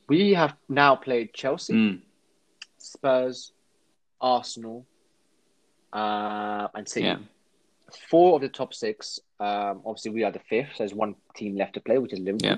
[0.09, 2.01] We have now played Chelsea, Mm,
[2.79, 3.53] Spurs,
[4.21, 4.87] Arsenal,
[5.93, 7.07] uh, and City.
[7.07, 7.19] yeah,
[8.11, 9.19] Four of the top six.
[9.41, 10.71] Um, obviously, we are the fifth.
[10.77, 12.49] So there's one team left to play, which is Liverpool.
[12.51, 12.57] yeah.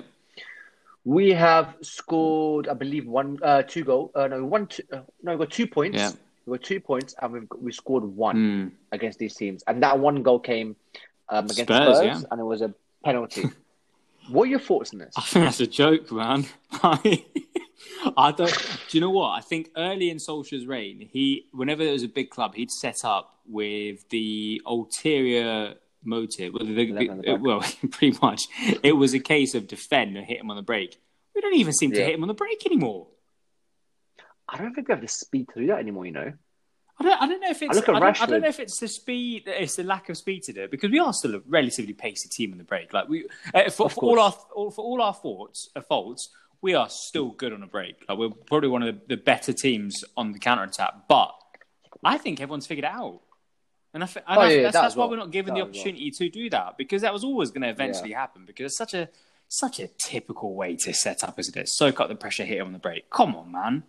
[1.03, 4.11] We have scored, I believe, one, uh, two goal.
[4.13, 5.97] Uh, no, one, two, uh, no, we got two points.
[5.97, 6.11] Yeah.
[6.45, 8.71] We got two points, and we've got, we scored one Mm.
[8.91, 10.75] against these teams, and that one goal came
[11.29, 12.21] um, against Spurs, Spurs, yeah.
[12.29, 13.45] and it was a penalty.
[14.29, 15.13] what are your thoughts on this?
[15.17, 16.45] I think that's a joke, man.
[18.17, 18.51] I don't.
[18.89, 19.29] Do you know what?
[19.29, 23.03] I think early in Solskjaer's reign, he whenever there was a big club, he'd set
[23.05, 26.53] up with the ulterior motive.
[26.53, 28.43] Well, the, the well, pretty much,
[28.83, 30.99] it was a case of defend and hit him on the break.
[31.35, 33.07] We don't even seem to hit him on the break anymore.
[34.47, 36.05] I don't think we have the speed to do that anymore.
[36.05, 36.33] You know,
[36.99, 37.77] I don't, I don't know if it's.
[37.77, 39.43] at I, don't, I don't know if it's the speed.
[39.47, 42.29] It's the lack of speed to do it because we are still a relatively pacey
[42.29, 42.93] team in the break.
[42.93, 46.29] Like we, uh, for, for all our all, for all our faults, uh, faults,
[46.61, 48.05] we are still good on a break.
[48.07, 50.93] Like we're probably one of the, the better teams on the counter attack.
[51.07, 51.33] But
[52.03, 53.21] I think everyone's figured it out,
[53.93, 55.11] and I, thi- and Oh, I- yeah, that's, that that's why well.
[55.11, 58.11] we're not given the opportunity to do that because that was always going to eventually
[58.13, 59.09] happen because it's such a
[59.47, 61.67] such a typical way to set up, isn't it?
[61.67, 63.09] Soak up the pressure, hit on the break.
[63.09, 63.83] Come on, man.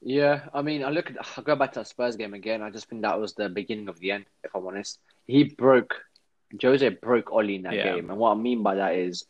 [0.00, 2.62] Yeah, I mean, I look at I go back to that Spurs game again.
[2.62, 4.26] I just think that was the beginning of the end.
[4.44, 5.94] If I'm honest, he broke
[6.62, 7.94] Jose broke Oli in that Yeah.
[7.96, 9.24] game, and what I mean by that is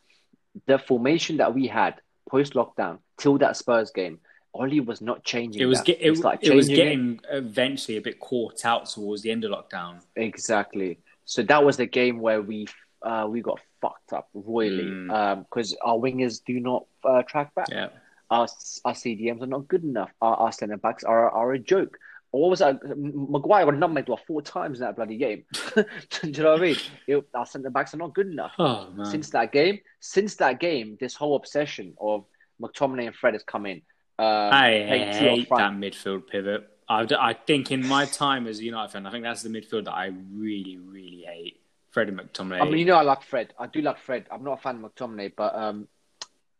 [0.67, 1.95] the formation that we had
[2.29, 4.21] post lockdown till that Spurs game.
[4.55, 5.61] Ollie was not changing.
[5.63, 9.45] It was get, it, it was getting eventually a bit caught out towards the end
[9.45, 10.01] of lockdown.
[10.17, 10.99] Exactly.
[11.25, 12.67] So that was the game where we
[13.03, 15.45] uh, we got fucked up royally Mm.
[15.45, 17.69] because our wingers do not uh, track back.
[17.71, 17.89] Yeah,
[18.31, 18.49] Our,
[18.85, 20.11] our CDMs are not good enough.
[20.21, 21.97] Our, our centre backs are are a joke.
[22.31, 22.81] What was that?
[22.85, 25.45] Maguire got nutmegged what four times in that bloody game.
[25.75, 25.85] do
[26.25, 26.77] you know what I mean?
[27.07, 28.53] It, our centre backs are not good enough.
[28.59, 32.27] oh Since that game, since that game, this whole obsession of
[32.61, 33.83] McTominay and Fred has come in.
[34.19, 36.69] Um, I playing two up hate that midfield pivot.
[36.89, 39.85] I, I think in my time as a United fan, I think that's the midfield
[39.85, 41.61] that I really, really hate.
[41.91, 42.61] Fred and McTominay.
[42.61, 43.55] I mean, you know, I like Fred.
[43.59, 44.27] I do like Fred.
[44.31, 45.89] I'm not a fan of McTominay, but um,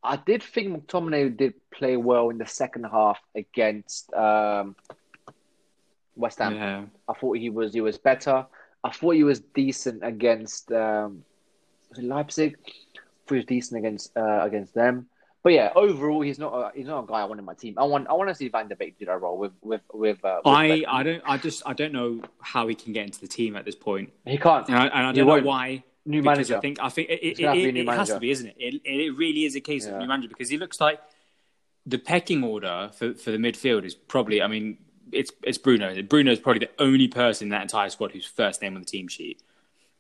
[0.03, 4.75] I did think McTominay did play well in the second half against um,
[6.19, 6.55] West Ham.
[6.55, 6.85] yeah.
[7.09, 8.47] I thought he was he was better.
[8.85, 11.25] I thought he was decent against um,
[11.91, 12.57] was it Leipzig.
[12.65, 15.07] I thought he was decent against uh, against them.
[15.45, 17.75] But yeah, overall, he's not a, he's not a guy I want in my team.
[17.79, 20.23] I want I want to see Van der Beek do that role with with with.
[20.25, 20.85] Uh, with I, Beckham.
[20.89, 23.65] I don't I just I don't know how he can get into the team at
[23.65, 24.69] this point, he can't.
[24.69, 26.57] and I, and I don't know why New because manager.
[26.57, 28.31] I think I think it, it, gonna have to be it, it has to be,
[28.31, 28.57] isn't it?
[28.59, 29.99] It, it really is a case of Yeah.
[29.99, 31.01] new manager because he looks like
[31.87, 34.43] the pecking order for, for the midfield is probably.
[34.43, 34.79] I mean,
[35.13, 36.03] it's it's Bruno.
[36.03, 39.09] Bruno's probably the only person in that entire squad whose first name on the team
[39.09, 39.43] sheet.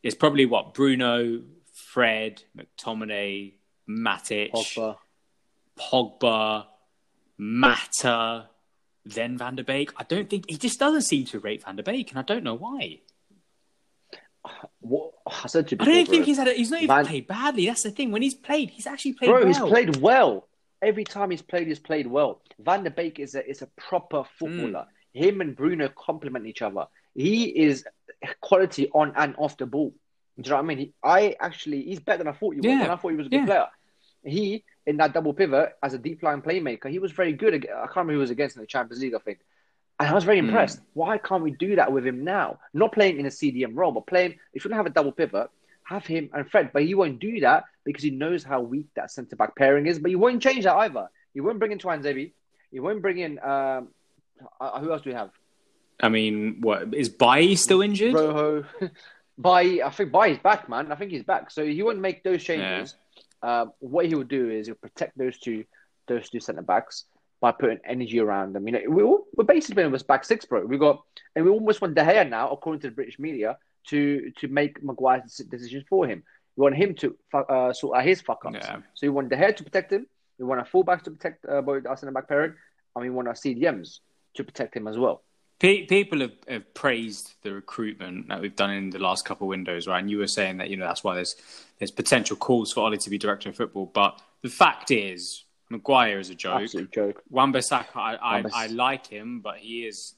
[0.02, 1.42] It's probably what Bruno,
[1.72, 3.54] Fred, McTominay,
[3.88, 4.96] Matic, Pogba.
[5.78, 6.66] Pogba,
[7.36, 8.48] Mata,
[9.04, 9.92] then Van der Beek.
[9.96, 12.44] I don't think he just doesn't seem to rate Van der Beek, and I don't
[12.44, 13.00] know why.
[14.80, 16.10] What I said to you I don't bro.
[16.10, 16.48] think he's had.
[16.48, 17.66] A, he's not even Van- played badly.
[17.66, 18.12] That's the thing.
[18.12, 19.46] When he's played, he's actually played Bro, well.
[19.46, 20.48] he's played well.
[20.80, 22.40] Every time he's played, he's played well.
[22.60, 24.86] Van der Beek is a is a proper footballer.
[24.86, 24.97] Mm.
[25.12, 26.86] Him and Bruno complement each other.
[27.14, 27.84] He is
[28.40, 29.94] quality on and off the ball.
[30.40, 30.78] Do you know what I mean?
[30.78, 32.70] He, I actually he's better than I thought he was.
[32.70, 33.46] And I thought he was a good Yeah.
[33.46, 33.66] player.
[34.24, 37.54] He in that double pivot as a deep line playmaker, he was very good.
[37.54, 39.14] I can't remember who he was against in the Champions League.
[39.14, 39.38] I think.
[40.00, 40.44] And I was very Mm.
[40.44, 40.80] impressed.
[40.94, 42.60] Why can't we do that with him now?
[42.72, 44.38] Not playing in a CDM role, but playing.
[44.54, 45.50] If you don't have a double pivot,
[45.84, 46.70] have him and Fred.
[46.72, 49.98] But he won't do that because he knows how weak that centre back pairing is.
[49.98, 51.08] But he won't change that either.
[51.34, 52.32] He won't bring in Tuanzebe.
[52.70, 53.38] He won't bring in.
[53.40, 53.88] Um,
[54.60, 55.30] uh, who else do we have?
[56.00, 58.14] I mean, what is Bailly still injured?
[58.14, 58.64] Rojo.
[59.38, 60.90] By I think by he's back, man.
[60.90, 61.52] I think he's back.
[61.52, 62.96] So he won't make those changes.
[63.40, 65.64] Um, what he will do is he'll protect those two,
[66.08, 67.04] those two centre backs
[67.40, 68.66] by putting energy around them.
[68.66, 70.66] You know, we all, we're basically playing with back six, bro.
[70.66, 71.04] We got
[71.36, 73.56] and we almost want De Gea now, according to the British media,
[73.88, 76.24] to to make Maguire's decisions for him.
[76.56, 78.56] We want him to uh, sort out his fuck ups.
[78.60, 78.78] Yeah.
[78.94, 80.08] So we want De Gea to protect him.
[80.38, 82.54] We want our fullbacks to protect uh, both our centre back pairing,
[82.96, 84.00] and we want our CDMs
[84.34, 85.22] to protect him as well.
[85.60, 89.88] People have, have praised the recruitment that we've done in the last couple of windows,
[89.88, 89.98] right?
[89.98, 91.34] And you were saying that you know that's why there's
[91.78, 93.90] there's potential calls for Ollie to be director of football.
[93.92, 96.62] But the fact is, Maguire is a joke.
[96.62, 97.22] Absolute joke.
[97.28, 100.14] Wan-Bissaka, I, I, I like him, but he is.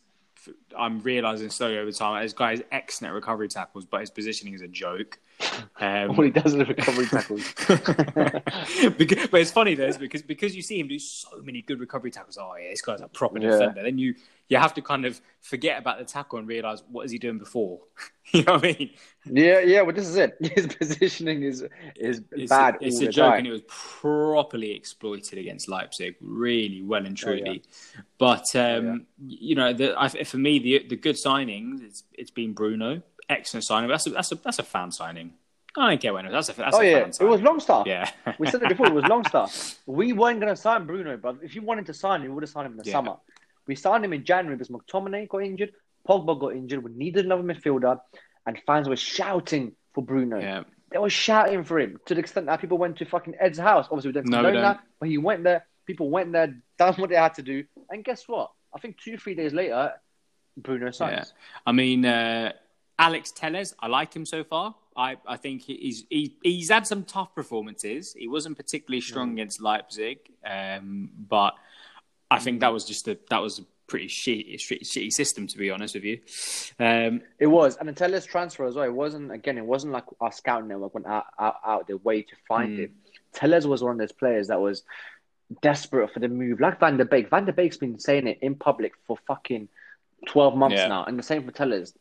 [0.77, 4.55] I'm realizing slowly over time, this guy is excellent at recovery tackles, but his positioning
[4.55, 5.19] is a joke.
[5.81, 7.55] Um, All he does is recovery tackles.
[8.99, 11.81] because, but it's funny though, is because because you see him do so many good
[11.81, 12.39] recovery tackles.
[12.41, 13.51] Oh yeah, this guy's a proper Yeah.
[13.51, 13.83] defender.
[13.83, 14.15] Then you
[14.51, 17.39] you have to kind of forget about the tackle and realize what is he doing
[17.39, 17.81] before.
[18.33, 18.91] you know what I mean?
[19.25, 20.37] Yeah, yeah, well, this is it.
[20.55, 21.65] His positioning is
[21.97, 23.39] is It's bad a, it's a joke, time.
[23.39, 27.45] and it was properly exploited against Leipzig, really well and Oh, yeah.
[27.45, 27.63] truly.
[28.19, 29.37] But um, yeah.
[29.49, 33.65] you know, the, I, for me, the the good signings, it's, it's been Bruno, excellent
[33.65, 33.89] signing.
[33.89, 35.35] That's a, that's a that's a fan signing.
[35.77, 36.49] I don't care when it was.
[36.49, 37.87] That's a that's oh a yeah, fan it was Longstaff.
[37.87, 38.87] Yeah, We said it before.
[38.87, 39.79] It was Longstaff.
[39.87, 42.43] We weren't going to sign Bruno, but if you wanted to sign him, we would
[42.43, 42.93] have signed him in the Yeah.
[42.93, 43.17] summer.
[43.71, 45.71] We signed him in January because McTominay got injured,
[46.09, 46.83] Pogba got injured.
[46.85, 48.01] We needed another midfielder,
[48.47, 50.39] and fans were shouting for Bruno.
[50.41, 50.65] yeah.
[50.91, 53.87] They were shouting for him to the extent that people went to fucking Ed's house.
[53.91, 55.65] Obviously, we don't No, condone that, but he went there.
[55.87, 58.51] People went there, done what they had to do, and guess what?
[58.75, 59.93] I think two, three days later,
[60.57, 61.13] Bruno signs.
[61.33, 61.61] Yeah.
[61.67, 62.53] I mean, uh,
[62.99, 64.75] Alex Telles, I like him so far.
[64.97, 68.13] I, I think he- he's he, he's had some tough performances.
[68.19, 71.55] He wasn't particularly strong against Leipzig, um, but
[72.31, 75.59] I think that was just a that was a pretty shitty, shitty, shitty system to
[75.59, 76.21] be honest with you.
[76.79, 79.33] Um, It was, and until his transfer as well, it wasn't.
[79.33, 82.71] Again, it wasn't like our scout network went out, out, out their way to find
[82.71, 82.79] Mm.
[82.85, 82.95] him.
[83.33, 84.85] Telles was one of those players that was
[85.63, 87.29] desperate for the move, like Van der Beek.
[87.31, 89.69] Van der Beek's been saying it in public for fucking
[90.27, 90.89] twelve months Yeah.
[90.89, 91.93] now, and the same for Telles.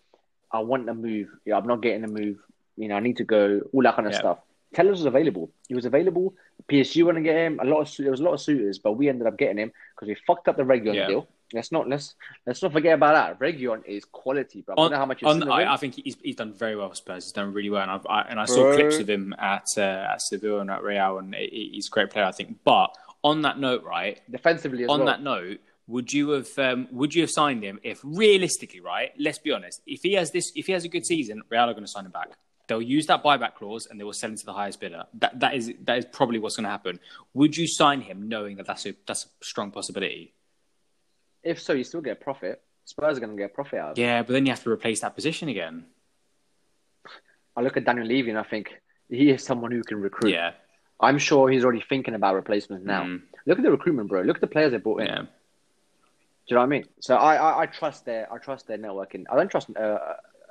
[0.52, 1.30] I want a move.
[1.46, 2.38] Yeah, I'm not getting a move.
[2.78, 3.62] You know, I need to go.
[3.74, 4.20] All that kind of Yeah.
[4.20, 4.40] stuff.
[4.74, 5.52] Telles was available.
[5.68, 6.36] He was available.
[6.70, 7.60] PSG want to get him.
[7.62, 9.72] A lot of there was a lot of suitors, but we ended up getting him
[9.96, 11.08] because we fucked up the Reguilón Yeah.
[11.08, 11.28] deal.
[11.52, 12.14] Let's not let's
[12.46, 13.40] let's not forget about that.
[13.40, 14.74] Reguilón is quality, bro.
[14.74, 15.50] I don't on, know how much you've on.
[15.50, 17.26] I, I think he's he's done very well for Spurs.
[17.26, 18.76] He's done really well, and I've, I and I saw Bro.
[18.76, 22.26] clips of him at uh, at Seville and at Real, and he's a great player,
[22.26, 22.58] I think.
[22.64, 25.08] But on that note, right, defensively as on well.
[25.08, 29.12] that note, would you have um, would you have signed him if realistically, right?
[29.18, 29.82] Let's be honest.
[29.88, 32.06] If he has this, if he has a good season, Real are going to sign
[32.06, 32.30] him back.
[32.70, 35.04] They'll use that buyback clause and they will sell him to the highest bidder.
[35.16, 37.00] That that is that is probably what's going to happen.
[37.34, 40.34] Would you sign him knowing that that's a that's a strong possibility?
[41.44, 42.62] If so, you still get a profit.
[42.86, 43.98] Spurs are going to get a profit out of.
[43.98, 45.86] Yeah, but then you have to replace that position again.
[47.58, 48.72] I look at Daniel Levy and I think
[49.10, 50.32] he is someone who can recruit.
[50.32, 50.52] Yeah,
[51.00, 53.04] I'm sure he's already thinking about replacements now.
[53.04, 53.24] Mm.
[53.48, 54.22] Look at the recruitment, bro.
[54.22, 55.08] Look at the players they brought in.
[55.08, 55.22] yeah.
[56.50, 56.86] Do you know what I mean?
[57.00, 59.24] So I, I, I trust their I trust their networking.
[59.32, 59.98] I don't trust uh,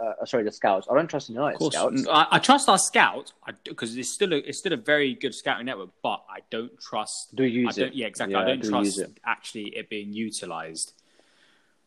[0.01, 0.87] uh, sorry the scouts.
[0.91, 2.07] I don't trust the United scouts.
[2.09, 3.33] I, I trust our scouts
[3.65, 7.35] because it's still a, it's still a very good scouting network, but I don't trust.
[7.35, 7.95] Do I use don't, it?
[7.95, 8.35] Yeah, exactly.
[8.35, 10.93] Yeah, I don't do trust actually it being utilized.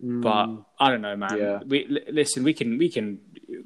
[0.03, 1.37] Mm, But I don't know, man.
[1.37, 1.59] Yeah.
[1.65, 2.43] We li- listen.
[2.43, 3.19] We can we can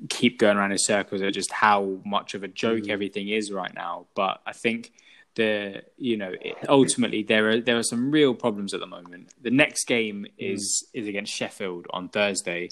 [0.10, 2.90] keep going around in circles at just how much of a joke Mm.
[2.90, 4.08] everything is right now.
[4.16, 4.92] But I think
[5.36, 9.30] the you know it, ultimately there are there are some real problems at the moment.
[9.42, 12.70] The next game is is against Sheffield on Thursday.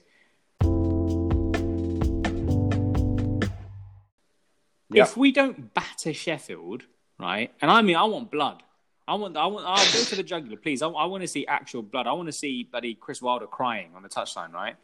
[4.96, 5.04] Yeah.
[5.04, 6.84] if we don't batter Sheffield,
[7.20, 7.54] right?
[7.62, 8.64] And I mean, I want blood.
[9.08, 10.82] I want, I want, I'll go to the jugular, please.
[10.82, 12.08] I, I want to see actual blood.
[12.08, 14.76] I want to see buddy Chris Wilder crying on the touchline, right?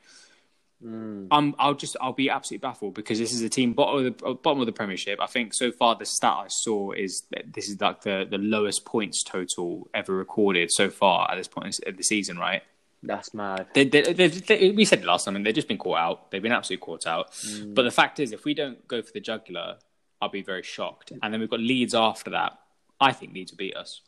[0.83, 1.27] Mm.
[1.31, 4.33] I'm, I'll just, I'll be absolutely baffled because this is a team bottom of the
[4.35, 5.19] bottom of the Premiership.
[5.21, 8.37] I think so far the stat I saw is that this is like the the
[8.37, 12.61] lowest points total ever recorded so far at this point of the season, right?
[13.03, 13.67] That's mad.
[13.73, 16.31] They, they, they, they, we said it last time, and they've just been caught out.
[16.31, 17.31] They've been absolutely caught out.
[17.31, 17.73] Mm.
[17.73, 19.77] But the fact is, if we don't go for the jugular,
[20.21, 21.11] I'll be very shocked.
[21.21, 22.57] And then we've got Leeds after that.
[22.99, 24.01] I think Leeds will beat us.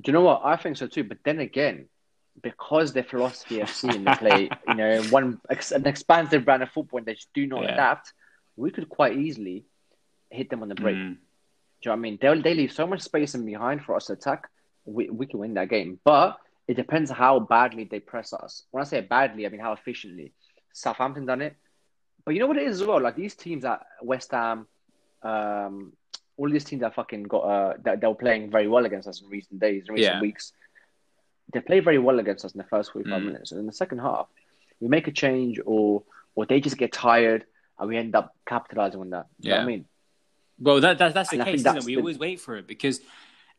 [0.00, 0.42] Do you know what?
[0.44, 1.04] I think so too.
[1.04, 1.86] But then again,
[2.42, 6.98] because their philosophy FC and they play, you know, one an expansive brand of football
[6.98, 7.74] and they just do not Yeah.
[7.74, 8.12] adapt,
[8.56, 9.64] we could quite easily
[10.30, 10.96] hit them on the break.
[10.96, 11.16] Mm.
[11.82, 12.18] Do you know what I mean?
[12.20, 14.48] They'll, they leave so much space in behind for us to attack.
[14.86, 16.00] We, we can win that game.
[16.04, 18.64] But it depends how badly they press us.
[18.70, 20.32] When I say badly, I mean how efficiently.
[20.72, 21.56] Southampton done it.
[22.24, 23.00] But you know what it is as well?
[23.00, 24.66] Like these teams at West Ham,
[25.22, 25.92] um,
[26.36, 29.20] all these teams that fucking got uh, that they were playing very well against us
[29.22, 30.20] in recent days, in recent Yeah.
[30.20, 30.52] weeks.
[31.52, 33.24] They play very well against us in the first 45 Mm.
[33.26, 33.52] minutes.
[33.52, 34.26] And in the second half,
[34.80, 36.02] we make a change or
[36.36, 37.44] or they just get tired
[37.78, 39.26] and we end up capitalizing on that.
[39.38, 39.84] You know what I mean?
[40.58, 41.84] Well, that, that that's the And case, isn't it?
[41.84, 43.00] We always wait for it because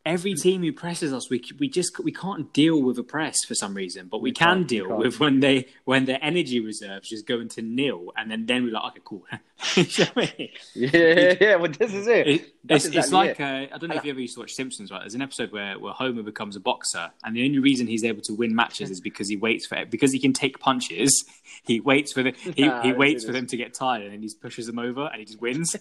[0.06, 3.56] every team who presses us, we we just we can't deal with a press for
[3.56, 6.60] some reason, but we, We can can't, we deal with when they when their energy
[6.60, 9.24] reserves just go into nil, and then then we're like, okay, cool.
[9.76, 10.50] You know I mean?
[10.76, 12.28] Yeah, yeah, well, this is it.
[12.28, 13.44] It, it's, it's like it.
[13.72, 15.00] uh, I don't know if you ever used to watch Simpsons, right?
[15.00, 18.22] There's an episode where, where Homer becomes a boxer, and the only reason he's able
[18.24, 19.90] to win matches is because he waits for it.
[19.90, 21.24] Because he can take punches,
[21.66, 24.22] he waits for the he, Nah, he waits for them to get tired, and then
[24.22, 25.76] he pushes them over, and he just wins.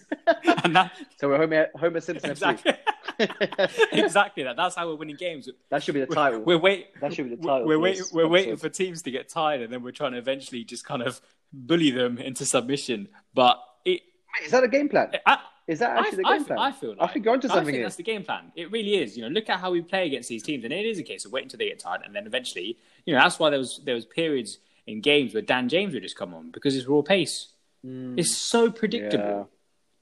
[0.63, 2.31] and that So we're Homer, Homer Simpson.
[2.31, 2.73] exactly
[3.91, 4.55] exactly that.
[4.55, 5.49] That's how we're winning games.
[5.69, 6.41] that should be the title.
[6.41, 6.99] We're wait.
[7.01, 7.67] That should be the title.
[7.67, 8.05] We're waiting.
[8.13, 11.01] We're waiting for teams to get tired, and then we're trying to eventually just kind
[11.01, 11.21] of
[11.53, 13.09] bully them into submission.
[13.33, 14.01] But it,
[14.43, 15.11] Is that a game plan?
[15.25, 16.59] I, Is that actually the game I, plan?
[16.59, 16.89] I feel.
[16.91, 17.85] Like, I think you're onto I something think here.
[17.85, 18.51] that's the game plan.
[18.55, 19.15] It really is.
[19.17, 21.25] You know, look at how we play against these teams, and it is a case
[21.25, 23.81] of waiting until they get tired, and then eventually, you know, that's why there was
[23.85, 27.01] there was periods in games where Dan James would just come on because it's raw
[27.01, 27.47] pace.
[27.85, 29.49] Mm, It's so predictable.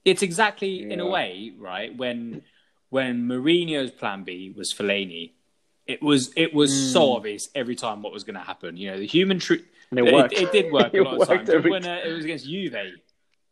[0.04, 1.95] It's exactly in a way, right?
[1.95, 2.41] When
[2.93, 5.32] when Mourinho's plan B was Fellaini,
[5.88, 7.15] it was it was so Mm.
[7.17, 8.77] obvious every time what was going to happen.
[8.77, 9.65] You know, the human truth.
[9.89, 10.34] And it It, worked.
[10.34, 11.49] it did work a It lot of worked times.
[11.49, 12.75] Every when uh, it was against Juve,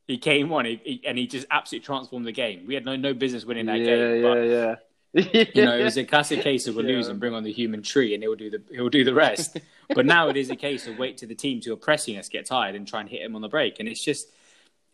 [0.07, 2.65] he came on he, he- and he just absolutely transformed the game.
[2.67, 4.21] We had no no business winning that yeah, game.
[4.21, 4.75] But, yeah,
[5.13, 5.45] yeah.
[5.55, 6.97] you know, it was a classic case of we're Yeah.
[6.97, 9.57] losing, bring on the human tree, and he'll do the he'll do the rest.
[9.97, 12.29] but now it is a case of wait till the teams who are pressing us
[12.29, 14.27] get tired and try and hit him on the break, and it's just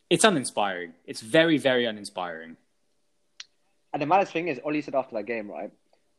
[0.09, 0.93] it's uninspiring.
[1.05, 2.55] It's very very uninspiring.
[3.93, 5.71] And the maddest thing is, Ollie said after that game, right?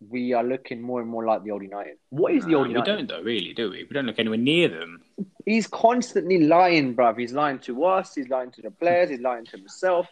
[0.08, 1.96] We are looking more and more like the old United.
[2.10, 2.96] What is the old we United?
[2.96, 3.84] don't though, really, do we?
[3.84, 5.02] We don't look anywhere near them.
[5.44, 7.18] He's constantly lying, bruv.
[7.18, 8.14] He's lying to us.
[8.14, 9.10] He's lying to the players.
[9.10, 10.06] He's lying to himself.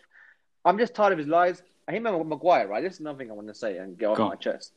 [0.65, 1.63] I'm just tired of his lies.
[1.87, 2.83] I hate Maguire, right?
[2.83, 4.73] This is another thing I want to say and get off my chest.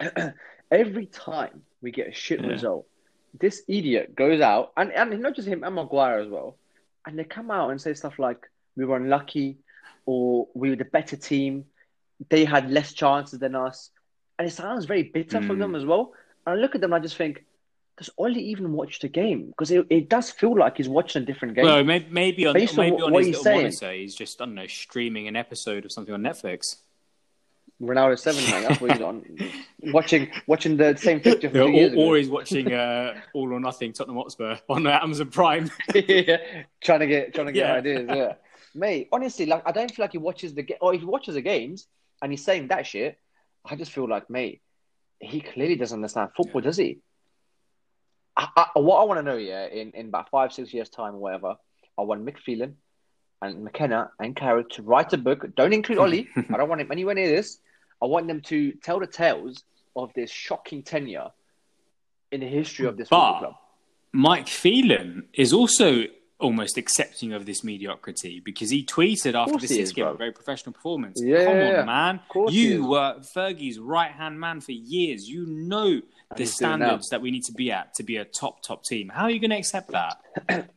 [0.70, 2.46] Every time we get a shit Yeah.
[2.46, 2.86] result,
[3.38, 6.56] this idiot goes out, and, and not just him, and Maguire as well,
[7.06, 9.56] and they come out and say stuff like, we were unlucky,
[10.06, 11.64] or we were the better team,
[12.30, 13.90] they had less chances than us.
[14.38, 15.58] And it sounds very bitter for Mm.
[15.58, 16.12] them as well.
[16.46, 17.44] And I look at them and I just think,
[17.98, 19.48] does Ollie even watch the game?
[19.48, 21.64] Because it, it does feel like he's watching a different game.
[21.64, 23.62] Well, maybe, maybe on Based on maybe what- on what his he's little saying.
[23.62, 26.76] monitor, he's just I don't know streaming an episode of something on Netflix.
[27.80, 28.44] Ronaldo seven.
[28.62, 29.24] That's what he's on.
[29.92, 33.92] watching watching the same picture from Yeah, or, or he's watching uh, All or Nothing
[33.92, 35.68] Tottenham Hotspur on uh, Amazon Prime.
[35.94, 36.36] yeah,
[36.80, 37.74] trying to get trying to get Yeah.
[37.74, 38.06] ideas.
[38.08, 38.32] Yeah,
[38.74, 39.08] mate.
[39.10, 41.40] Honestly, like I don't feel like he watches the game, or if he watches the
[41.42, 41.88] games
[42.22, 43.18] and he's saying that shit,
[43.64, 44.62] I just feel like, mate,
[45.20, 47.00] he clearly doesn't understand football, does he?
[48.36, 51.16] I, I, what I want to know, yeah, in, in about five, six years' time
[51.16, 51.56] or whatever,
[51.98, 52.76] I want Mick Phelan
[53.42, 55.54] and McKenna and Carrick to write a book.
[55.54, 56.28] Don't include Ollie.
[56.36, 57.58] I don't want him anywhere near this.
[58.00, 61.28] I want them to tell the tales of this shocking tenure
[62.30, 63.54] in the history of this football But club.
[64.12, 66.04] Mike Phelan is also
[66.42, 70.14] almost accepting of this mediocrity because he tweeted after course the Six is, game, a
[70.14, 71.20] very professional performance.
[71.22, 72.20] Yeah, Come on, man.
[72.28, 72.72] course he is.
[72.74, 75.28] You were Fergie's right hand man for years.
[75.28, 76.02] You know the
[76.36, 76.76] he's doing now.
[76.86, 79.08] standards that we need to be at to be a top, top team.
[79.08, 80.18] How are you going to accept that?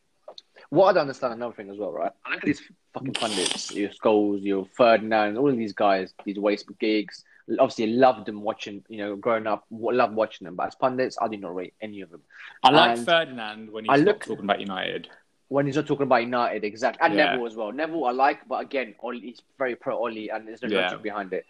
[0.70, 2.12] What I don't understand another thing as well, right?
[2.26, 2.62] I look at these
[2.94, 7.24] fucking pundits, your Scholes, your Ferdinand, all of these guys, these waste gigs.
[7.60, 10.56] Obviously, I loved them watching, you know, growing up, love watching them.
[10.56, 12.22] But as pundits, I did not rate any of them.
[12.64, 15.08] I like Ferdinand when he's I look- talking about United.
[15.48, 17.32] When he's not talking about United, exactly, and Yeah.
[17.32, 17.72] Neville as well.
[17.72, 20.82] Neville I like, but again, Oli, he's very pro Oli, and there's no Yeah.
[20.86, 21.46] logic behind it.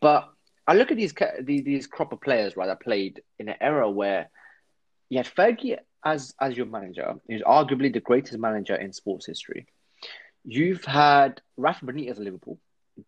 [0.00, 0.30] But
[0.66, 3.90] I look at these these, these crop of players, right, that played in an era
[3.90, 4.30] where
[5.10, 7.16] you had Fergie as as your manager.
[7.28, 9.66] He's arguably the greatest manager in sports history.
[10.46, 12.58] You've had Rafa Benitez at Liverpool,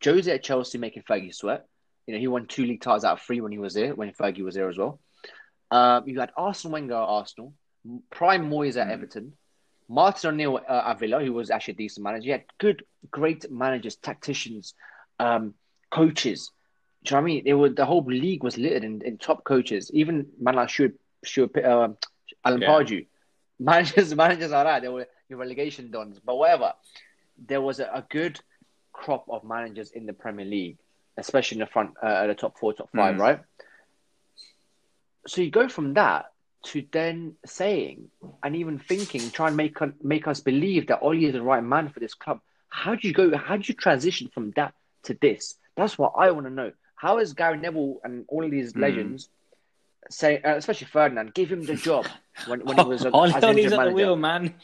[0.04, 1.66] Jose at Chelsea making Fergie sweat.
[2.06, 4.12] You know, he won two league titles out of three when he was there, when
[4.12, 5.00] Fergie was there as well.
[5.70, 7.52] Um, you had Arsene Wenger at Arsenal,
[8.10, 8.92] Prime Moyes at Mm.
[8.92, 9.32] Everton,
[9.88, 12.26] Martin O'Neill uh, at Villa, who was actually a decent manager.
[12.26, 14.74] You had good, great managers, tacticians,
[15.18, 15.54] um,
[15.90, 16.50] coaches.
[17.04, 17.42] Do you know what I mean?
[17.46, 19.90] It was the whole league was littered in, in top coaches.
[19.94, 21.88] Even man like Stuart, Stuart uh,
[22.44, 22.68] Alan Yeah.
[22.68, 23.06] Pardew,
[23.60, 24.82] managers, managers are that.
[24.82, 26.72] They were your relegation dons, but whatever.
[27.46, 28.40] There was a, a good
[28.92, 30.78] crop of managers in the Premier League,
[31.16, 33.20] especially in the front, uh, the top four, top five, Mm.
[33.20, 33.40] right?
[35.26, 36.26] So you go from that
[36.66, 38.08] to then saying
[38.42, 41.88] and even thinking, try and make make us believe that Oli is the right man
[41.88, 42.40] for this club.
[42.68, 43.36] How do you go?
[43.36, 45.54] How do you transition from that to this?
[45.76, 46.72] That's what I want to know.
[46.96, 48.80] How is Gary Neville and all of these Hmm.
[48.80, 49.28] legends
[50.10, 52.06] say, uh, especially Ferdinand, give him the job
[52.46, 54.54] when, when he was a, Oli- as an Oli's interim at the wheel, man.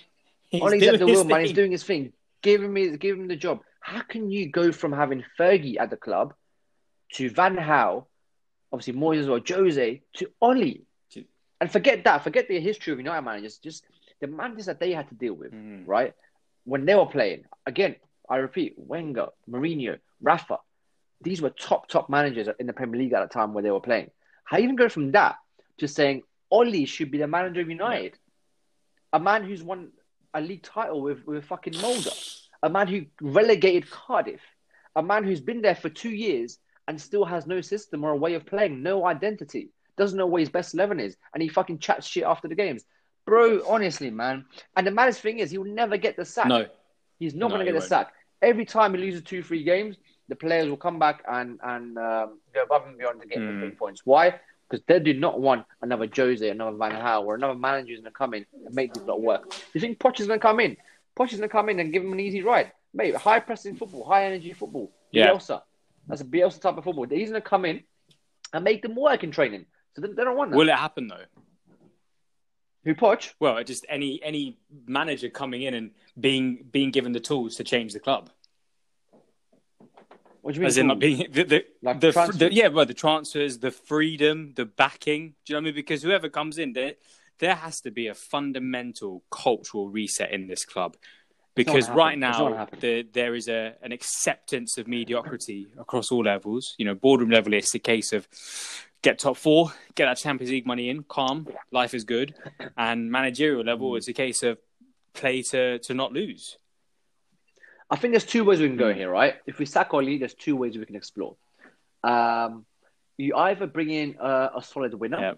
[0.49, 1.41] He's Ollie's at the wheel, man.
[1.41, 2.13] He's doing his thing.
[2.43, 3.61] Give him his, give him the job.
[3.81, 6.35] How can you go from having Fergie at the club
[7.15, 8.07] to Van Gaal,
[8.73, 10.83] obviously Moyes as well, Jose to Ollie,
[11.63, 12.25] and forget that.
[12.25, 13.59] Forget the history of United managers.
[13.59, 13.85] Just
[14.21, 15.85] the managers that they had to deal with, Mm.
[15.87, 16.13] right?
[16.65, 17.95] When they were playing again,
[18.29, 20.59] I repeat, Wenger, Mourinho, Rafa.
[21.21, 23.81] These were top top managers in the Premier League at the time where they were
[23.91, 24.11] playing.
[24.43, 25.37] How you even go from that
[25.79, 28.19] to saying Ollie should be the manager of United,
[29.13, 29.93] a man who's won
[30.35, 32.09] a league title with with fucking Molde,
[32.65, 34.41] a man who relegated Cardiff,
[34.97, 36.59] a man who's been there for two years
[36.89, 39.71] and still has no system or a way of playing, no identity,
[40.03, 42.85] doesn't know what his best eleven is, and he fucking chats shit after the games,
[43.27, 43.63] bro.
[43.67, 44.45] Honestly, man.
[44.77, 46.47] And the maddest thing is, he will never get the sack.
[46.47, 46.67] No,
[47.19, 48.13] He's not No, going to get the sack.
[48.41, 49.97] Every time he loses two, three games,
[50.29, 53.53] the players will come back and and um, go above and beyond to get the
[53.53, 53.61] Mm.
[53.61, 54.03] three points.
[54.05, 54.41] Why?
[54.69, 58.13] Because they do not want another Jose, another Van Gaal, or another manager who's going
[58.13, 59.43] to come in and make this not work.
[59.75, 60.77] You think Poch is going to come in?
[61.17, 63.15] Poch is going to come in and give him an easy ride, mate.
[63.15, 64.91] High pressing football, high energy football.
[65.11, 65.29] Yeah.
[65.31, 65.63] Bielsa,
[66.09, 67.07] that's a Bielsa type of football.
[67.07, 67.83] He's going to come in
[68.55, 69.67] and make them work in training.
[69.95, 70.57] So they, they don't want that.
[70.57, 71.25] will it happen though?
[72.85, 73.33] Who Poch?
[73.39, 77.93] Well, just any any manager coming in and being being given the tools to change
[77.93, 78.31] the club,
[80.41, 80.67] What do you mean?
[80.67, 84.53] as in not being the the, Like the, the yeah, well, the transfers, the freedom,
[84.57, 85.35] the backing.
[85.45, 85.75] Do you know what I mean?
[85.77, 86.95] Because whoever comes in, there
[87.39, 90.97] there has to be a fundamental cultural reset in this club.
[91.55, 92.23] Because right happen.
[92.23, 96.75] It's not gonna now the, there is a an acceptance of mediocrity across all levels.
[96.79, 98.27] You know, boardroom level, it's a case of
[99.03, 102.35] get top four, get that Champions League money in, calm, life is good,
[102.77, 104.59] and managerial level, it's a case of
[105.15, 106.57] play to to not lose.
[107.91, 108.99] I think there's two ways we can go Hmm.
[108.99, 109.35] here, right?
[109.47, 111.37] If we sack Oli, there's two ways we can explore.
[112.03, 112.65] Um,
[113.19, 115.35] you either bring in a, a solid winner Yeah.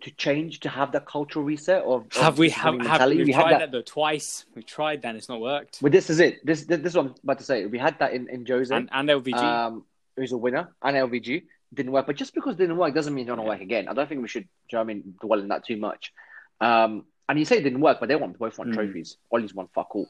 [0.00, 3.40] to change to have that cultural reset or Have we have, have we We had
[3.42, 3.58] tried that.
[3.58, 3.72] that.
[3.72, 4.46] though twice?
[4.54, 5.80] We tried that, and it's not worked.
[5.82, 6.44] Well, this is it.
[6.46, 7.66] This, this this is what I'm about to say.
[7.66, 9.84] We had that in in Jose, And, and LVG, um,
[10.16, 11.42] who's a winner, and LVG
[11.72, 12.06] didn't work.
[12.06, 13.88] But just because it didn't work doesn't mean it's going to work again.
[13.88, 14.48] I don't think we should.
[14.70, 15.14] You know I mean?
[15.20, 16.12] Dwell in that too much.
[16.60, 18.74] Um, and you say it didn't work, but they won both won Mm.
[18.74, 19.16] trophies.
[19.30, 20.08] Ollie's won fuck all.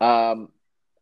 [0.00, 0.48] Um,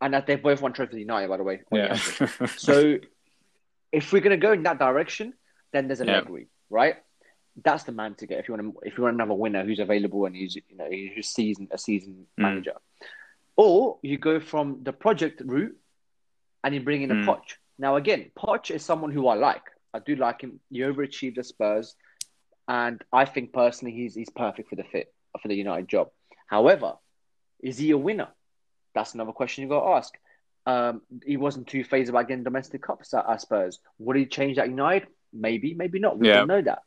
[0.01, 1.61] and that they both won trophies United, by the way.
[1.73, 1.95] Yeah.
[1.95, 2.99] So
[3.93, 5.35] if we're going to go in that direction,
[5.73, 6.23] then there's a Yeah.
[6.71, 6.97] Right?
[7.65, 9.81] That's the man to get if you want to, if you want another winner who's
[9.81, 12.43] available and who's you know who's seasoned a seasoned Mm.
[12.43, 12.75] manager,
[13.57, 15.77] or you go from the project route
[16.63, 17.27] and you bring in a Mm.
[17.27, 17.57] Poch.
[17.79, 19.63] Now again, Poch is someone who I like.
[19.99, 20.61] I do like him.
[20.71, 21.95] He overachieved at Spurs,
[22.69, 26.09] and I think personally he's he's perfect for the fit for the United job.
[26.47, 26.95] However,
[27.61, 28.29] is he a winner?
[28.95, 30.15] That's another question you got to ask.
[30.67, 33.81] Um, he wasn't too phased about getting domestic cups at, at Spurs.
[33.99, 35.09] Would he change that United?
[35.33, 36.19] Maybe, maybe not.
[36.19, 36.35] We Yeah.
[36.39, 36.83] don't know that.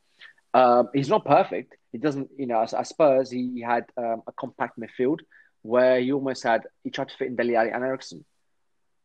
[0.54, 1.76] Um, he's not perfect.
[1.92, 5.20] He doesn't, you know, at, at Spurs, he had um, a compact midfield
[5.62, 8.26] where he almost had, he tried to fit in Dele Alli and Eriksen,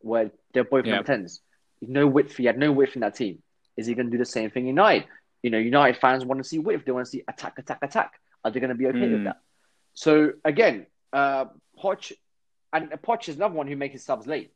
[0.01, 0.97] where they're both Yeah.
[0.97, 1.41] number 10s.
[1.83, 3.43] No width, he had no width in that team.
[3.77, 5.07] Is he going to do the same thing in United?
[5.43, 6.85] You know, United fans want to see width.
[6.85, 8.13] They want to see attack, attack, attack.
[8.45, 9.25] Are they going to be okay with Mm.
[9.25, 9.41] that?
[9.95, 11.47] So again, uh,
[11.83, 12.13] Poch,
[12.73, 14.53] and Poch is another one who makes his subs late.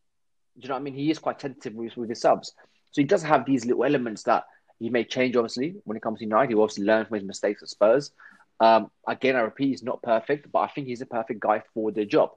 [0.59, 0.95] Do you know what I mean?
[0.95, 2.55] He is quite tentative with, with his subs.
[2.93, 4.45] So he does have these little elements that
[4.79, 6.49] he may change, obviously, when it comes to United.
[6.49, 8.11] He will obviously learn from his mistakes at Spurs.
[8.59, 11.93] Um, again, I repeat, he's not perfect, but I think he's a perfect guy for
[11.93, 12.31] the job.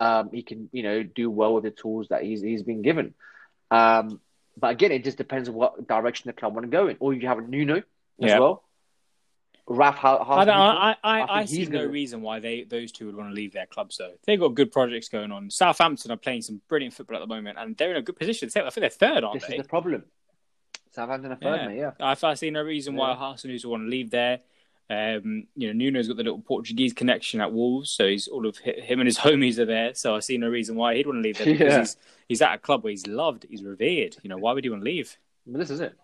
[0.00, 3.14] Um, he can, you know, do well with the tools that he's, he's been given.
[3.70, 4.20] Um,
[4.58, 6.96] but again, it just depends on what direction the club want to go in.
[7.00, 7.82] Or you have a Nuno as
[8.18, 8.38] Yeah.
[8.38, 8.64] well.
[9.70, 12.62] Raf, how, I, don't, I, I, I I, think see no gonna- reason why they
[12.64, 14.14] those two would want to leave their clubs though.
[14.24, 15.50] They've got good projects going on.
[15.50, 18.48] Southampton are playing some brilliant football at the moment, and they're in a good position.
[18.48, 19.56] I think they're third, aren't this they?
[19.56, 20.04] This is the problem.
[20.92, 21.68] Southampton are third, Yeah.
[21.68, 21.90] mate, yeah.
[22.00, 23.16] I, I see no reason why Yeah.
[23.18, 24.40] Hasenhüttl would want to leave there.
[24.90, 28.56] Um, you know, Nuno's got the little Portuguese connection at Wolves, so he's all of
[28.58, 29.92] him and his homies are there.
[29.94, 31.78] So I see no reason why he'd want to leave there because Yeah.
[31.80, 31.96] he's
[32.28, 34.16] he's at a club where he's loved, he's revered.
[34.22, 35.16] You know, why would he want to leave?
[35.46, 35.94] But this is it.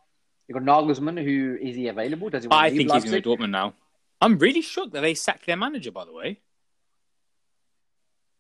[0.49, 1.25] You got Nagelsmann.
[1.25, 2.29] Who is he available?
[2.29, 2.49] Does he?
[2.49, 3.73] Want I to leave think he's going to Dortmund now.
[4.21, 5.91] I'm really shocked that they sacked their manager.
[5.91, 6.41] By the way,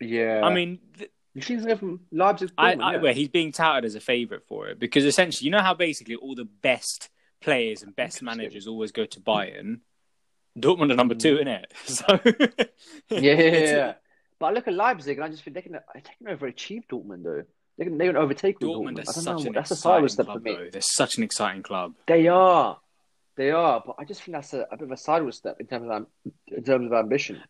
[0.01, 0.43] Yeah.
[0.45, 2.51] I mean, th- see him from Leipzig.
[2.59, 2.99] I, I yeah.
[3.01, 6.17] well, he's being touted as a favourite for it because essentially, you know how basically
[6.17, 7.09] all the best
[7.41, 9.81] players and best managers always go to Bayern.
[10.59, 12.19] Dortmund are number two in it, so
[13.11, 13.95] yeah, yeah, yeah.
[14.39, 17.25] But I look at Leipzig and I just think they can they can overachieve Dortmund
[17.25, 17.43] though.
[17.79, 19.03] They can they can overtake Dortmund Dortmund.
[19.03, 19.47] is I don't such know.
[19.49, 20.55] an That's a sideways step club, for me.
[20.55, 20.69] though.
[20.71, 21.95] They're such an exciting club.
[22.07, 22.79] They are,
[23.37, 23.83] they are.
[23.85, 26.07] But I just think that's a, a bit of a sideways step in terms of
[26.57, 27.43] in terms of ambition.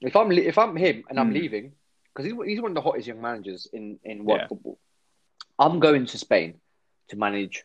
[0.00, 1.34] If I'm if I'm him and I'm Hmm.
[1.34, 1.72] leaving
[2.14, 4.46] because he's he's one of the hottest young managers in in world Yeah.
[4.48, 4.78] football.
[5.58, 6.60] I'm going to Spain
[7.08, 7.64] to manage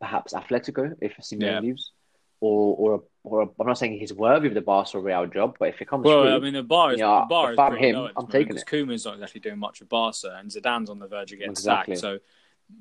[0.00, 1.60] perhaps Atletico if Simeone Yeah.
[1.60, 1.92] leaves,
[2.40, 5.68] or or or I'm not saying he's worthy of the Barca or Real job, but
[5.68, 7.58] if it comes Well, through, I mean, the bar is Yeah, the bar if is
[7.58, 10.90] I'm him, low I'm taking because Koeman's not exactly doing much with Barca, and Zidane's
[10.90, 11.94] on the verge of getting Exactly.
[11.94, 12.00] sacked.
[12.00, 12.18] So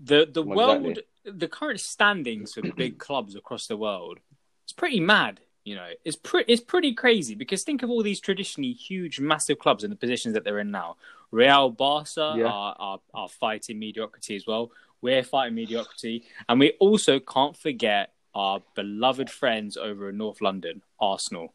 [0.04, 1.40] the the world, exactly.
[1.40, 4.20] the current standings for big clubs across the world,
[4.64, 5.40] it's pretty mad.
[5.64, 9.60] You know, it's pretty it's pretty crazy because think of all these traditionally huge, massive
[9.60, 10.98] clubs in the positions that they're in now.
[11.32, 12.48] Real, Barca Yeah.
[12.48, 14.72] are, are are fighting mediocrity as well.
[15.02, 20.84] We're fighting mediocrity, and we also can't forget our beloved friends over in North London,
[21.00, 21.54] Arsenal.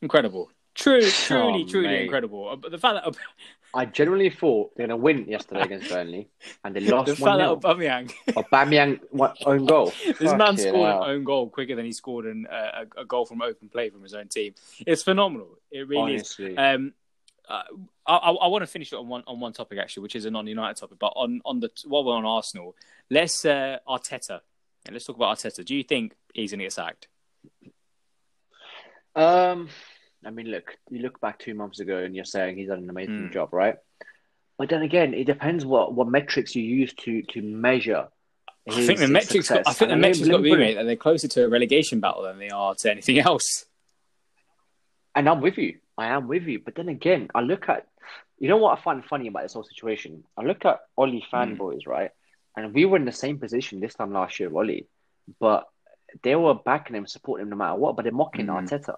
[0.00, 0.50] Incredible.
[0.74, 2.02] True, truly, Oh, truly mate.
[2.02, 2.48] incredible.
[2.48, 3.16] Uh, But the fact that
[3.74, 6.28] I genuinely thought they're going to win yesterday against Burnley,
[6.64, 9.00] and they lost the one fact that 0 Aubameyang,
[9.46, 9.92] own goal.
[10.20, 13.24] this man scored an own goal quicker than he scored an, uh, a, a goal
[13.26, 14.54] from open play from his own team.
[14.86, 15.58] It's phenomenal.
[15.72, 16.38] It really is.
[16.56, 16.92] Um,
[17.48, 17.62] uh,
[18.06, 20.24] I, I, I want to finish it on one on one topic actually, which is
[20.24, 20.98] a non-United topic.
[20.98, 22.74] But on on the while we're on Arsenal,
[23.10, 24.40] let's uh, Arteta.
[24.84, 25.64] Yeah, let's talk about Arteta.
[25.64, 27.08] Do you think he's going to get sacked?
[29.14, 29.68] Um,
[30.24, 32.90] I mean, look, you look back two months ago and you're saying he's done an
[32.90, 33.32] amazing Mm.
[33.32, 33.76] job, right?
[34.58, 38.08] But then again, it depends what, what metrics you use to to measure.
[38.68, 39.48] I think the metrics.
[39.48, 41.44] Got, I think the And me- metrics got to be made that they're closer to
[41.44, 43.64] a relegation battle than they are to anything else.
[45.14, 45.78] And I'm with you.
[45.98, 46.60] I am with you.
[46.64, 47.86] But then again, I look at,
[48.38, 50.24] you know what I find funny about this whole situation?
[50.36, 51.56] I look at Ollie Mm.
[51.56, 52.10] fanboys, right?
[52.56, 54.86] And we were in the same position this time last year, Ollie,
[55.40, 55.66] but
[56.22, 58.68] they were backing him, supporting him no matter what, but they're mocking Mm.
[58.68, 58.96] Arteta.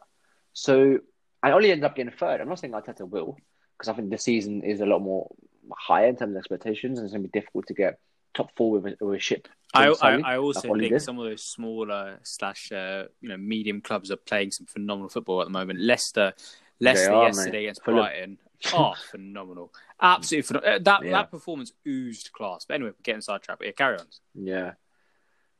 [0.52, 0.98] So,
[1.42, 2.40] and Ollie ended up getting third.
[2.40, 3.36] I'm not saying Arteta will,
[3.76, 5.30] because I think the season is a lot more
[5.76, 7.98] higher in terms of expectations, and it's going to be difficult to get
[8.34, 9.48] top four with a, with a ship.
[9.74, 11.02] I, I, I also like think did.
[11.02, 15.40] some of those smaller slash uh, you know medium clubs are playing some phenomenal football
[15.42, 15.78] at the moment.
[15.80, 16.32] Leicester,
[16.80, 17.64] Leicester are, yesterday mate.
[17.64, 18.00] against Fulham.
[18.04, 18.38] Brighton,
[18.74, 20.80] oh phenomenal, absolutely phenomenal.
[20.80, 21.10] That Yeah.
[21.12, 22.64] that performance oozed class.
[22.66, 23.58] But anyway, we're getting sidetracked.
[23.60, 24.06] But yeah, carry on.
[24.34, 24.72] Yeah.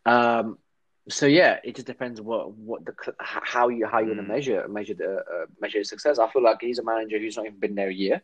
[0.07, 0.59] Um.
[1.11, 4.27] So yeah, it just depends what what the how you how you want Mm.
[4.27, 6.19] to measure measure the uh, measure success.
[6.19, 8.23] I feel like he's a manager who's not even been there a year,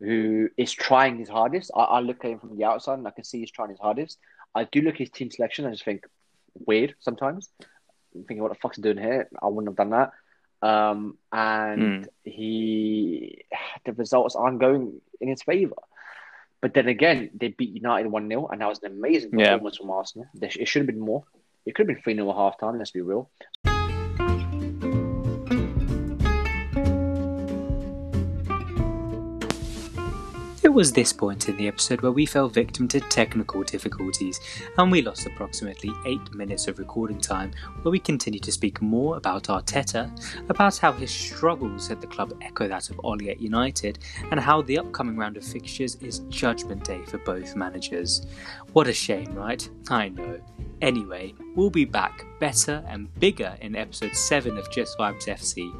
[0.00, 1.70] who is trying his hardest.
[1.76, 3.78] I, I look at him from the outside and I can see he's trying his
[3.80, 4.18] hardest.
[4.54, 5.66] I do look at his team selection.
[5.66, 6.04] I just think
[6.54, 7.50] weird sometimes.
[8.14, 9.28] I'm thinking, what the fuck's he doing here?
[9.42, 10.12] I wouldn't have done that.
[10.62, 13.44] Um, and he,
[13.84, 15.76] the results aren't going in his favor.
[16.62, 19.50] But then again, they beat United 1 0, and that was an amazing Yeah.
[19.52, 20.26] performance from Arsenal.
[20.40, 21.24] It should have been more.
[21.66, 23.30] It could have been 3 0 at half time, let's be real.
[30.76, 34.38] Was this point in the episode where we fell victim to technical difficulties
[34.76, 37.50] and we lost approximately 8 minutes of recording time
[37.80, 40.10] where we continued to speak more about Arteta,
[40.50, 44.00] about how his struggles at the club echo that of Ollie at United,
[44.30, 48.26] and how the upcoming round of fixtures is judgment day for both managers.
[48.76, 49.66] What a shame, right?
[49.88, 50.38] I know.
[50.82, 55.72] Anyway, we'll be back better and bigger in episode 7 of Just Vibes FC.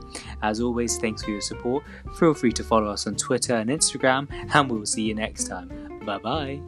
[0.42, 1.84] As always, thanks for your support.
[2.18, 5.68] Feel free to follow us on Twitter and Instagram, and we'll see you next time.
[6.06, 6.58] Bye bye.